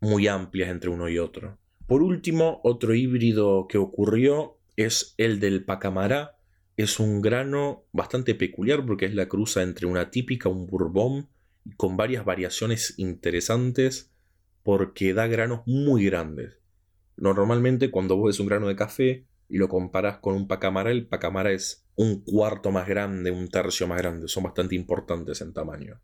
muy 0.00 0.26
amplias 0.26 0.70
entre 0.70 0.90
uno 0.90 1.08
y 1.08 1.20
otro. 1.20 1.60
Por 1.86 2.02
último, 2.02 2.60
otro 2.64 2.94
híbrido 2.94 3.66
que 3.68 3.78
ocurrió 3.78 4.58
es 4.76 5.14
el 5.18 5.38
del 5.40 5.64
pacamará. 5.64 6.36
Es 6.76 6.98
un 6.98 7.22
grano 7.22 7.84
bastante 7.92 8.34
peculiar 8.34 8.84
porque 8.84 9.06
es 9.06 9.14
la 9.14 9.28
cruza 9.28 9.62
entre 9.62 9.86
una 9.86 10.10
típica, 10.10 10.48
un 10.48 10.66
bourbon, 10.66 11.28
con 11.76 11.96
varias 11.96 12.24
variaciones 12.24 12.94
interesantes 12.98 14.12
porque 14.62 15.14
da 15.14 15.26
granos 15.26 15.62
muy 15.66 16.04
grandes. 16.06 16.58
Normalmente 17.16 17.90
cuando 17.90 18.16
vos 18.16 18.26
ves 18.26 18.40
un 18.40 18.46
grano 18.46 18.66
de 18.68 18.76
café 18.76 19.24
y 19.48 19.58
lo 19.58 19.68
comparas 19.68 20.18
con 20.18 20.34
un 20.34 20.48
pacamara, 20.48 20.90
el 20.90 21.06
pacamara 21.06 21.52
es 21.52 21.86
un 21.94 22.22
cuarto 22.22 22.72
más 22.72 22.88
grande, 22.88 23.30
un 23.30 23.48
tercio 23.48 23.86
más 23.86 23.98
grande, 23.98 24.28
son 24.28 24.42
bastante 24.42 24.74
importantes 24.74 25.40
en 25.40 25.52
tamaño. 25.52 26.00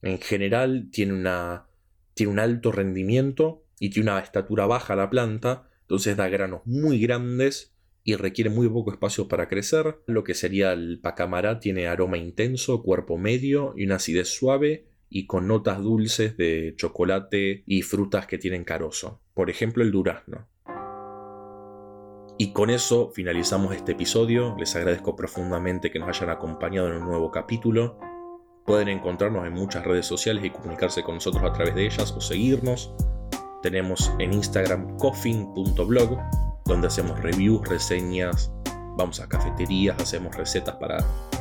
En 0.00 0.18
general 0.20 0.88
tiene, 0.92 1.12
una, 1.12 1.66
tiene 2.14 2.32
un 2.32 2.38
alto 2.38 2.70
rendimiento 2.70 3.63
y 3.78 3.90
tiene 3.90 4.10
una 4.10 4.20
estatura 4.20 4.66
baja 4.66 4.96
la 4.96 5.10
planta, 5.10 5.68
entonces 5.82 6.16
da 6.16 6.28
granos 6.28 6.62
muy 6.64 6.98
grandes 7.00 7.74
y 8.04 8.16
requiere 8.16 8.50
muy 8.50 8.68
poco 8.68 8.92
espacio 8.92 9.28
para 9.28 9.48
crecer. 9.48 9.98
Lo 10.06 10.24
que 10.24 10.34
sería 10.34 10.72
el 10.72 11.00
pacamara 11.00 11.58
tiene 11.58 11.88
aroma 11.88 12.18
intenso, 12.18 12.82
cuerpo 12.82 13.16
medio 13.16 13.72
y 13.76 13.86
una 13.86 13.96
acidez 13.96 14.28
suave 14.28 14.86
y 15.08 15.26
con 15.26 15.48
notas 15.48 15.82
dulces 15.82 16.36
de 16.36 16.74
chocolate 16.76 17.62
y 17.66 17.82
frutas 17.82 18.26
que 18.26 18.38
tienen 18.38 18.64
carozo. 18.64 19.20
Por 19.32 19.48
ejemplo, 19.48 19.82
el 19.82 19.90
durazno. 19.90 20.48
Y 22.36 22.52
con 22.52 22.68
eso 22.68 23.12
finalizamos 23.14 23.74
este 23.74 23.92
episodio. 23.92 24.56
Les 24.58 24.74
agradezco 24.74 25.14
profundamente 25.14 25.90
que 25.90 26.00
nos 26.00 26.08
hayan 26.08 26.30
acompañado 26.30 26.88
en 26.88 26.94
un 26.94 27.08
nuevo 27.08 27.30
capítulo. 27.30 27.98
Pueden 28.66 28.88
encontrarnos 28.88 29.46
en 29.46 29.52
muchas 29.52 29.84
redes 29.84 30.06
sociales 30.06 30.44
y 30.44 30.50
comunicarse 30.50 31.04
con 31.04 31.14
nosotros 31.14 31.44
a 31.44 31.52
través 31.52 31.74
de 31.74 31.86
ellas 31.86 32.10
o 32.12 32.20
seguirnos. 32.20 32.92
Tenemos 33.64 34.12
en 34.18 34.34
Instagram 34.34 34.98
coffin.blog, 34.98 36.18
donde 36.66 36.86
hacemos 36.86 37.18
reviews, 37.20 37.66
reseñas, 37.66 38.52
vamos 38.98 39.20
a 39.20 39.26
cafeterías, 39.26 39.98
hacemos 39.98 40.36
recetas 40.36 40.76
para 40.76 40.98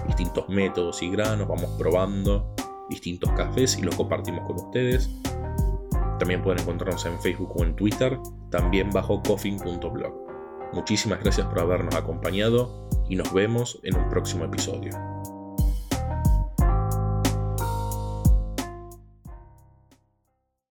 distintos 0.08 0.48
métodos 0.48 1.04
y 1.04 1.10
granos, 1.10 1.50
vamos 1.50 1.70
probando 1.78 2.56
distintos 2.90 3.30
cafés 3.32 3.78
y 3.78 3.82
los 3.82 3.94
compartimos 3.96 4.48
con 4.48 4.56
ustedes. 4.56 5.10
También 6.18 6.42
pueden 6.42 6.62
encontrarnos 6.62 7.06
en 7.06 7.20
Facebook 7.20 7.52
o 7.58 7.64
en 7.66 7.76
Twitter, 7.76 8.18
también 8.50 8.90
bajo 8.92 9.22
coffin.blog. 9.22 10.14
Muchísimas 10.72 11.20
gracias 11.20 11.46
por 11.48 11.60
habernos 11.60 11.94
acompañado 11.94 12.88
y 13.10 13.18
nos 13.18 13.34
vemos 13.34 13.82
en 13.84 13.98
un 13.98 14.08
próximo 14.08 14.46
episodio. 14.46 15.13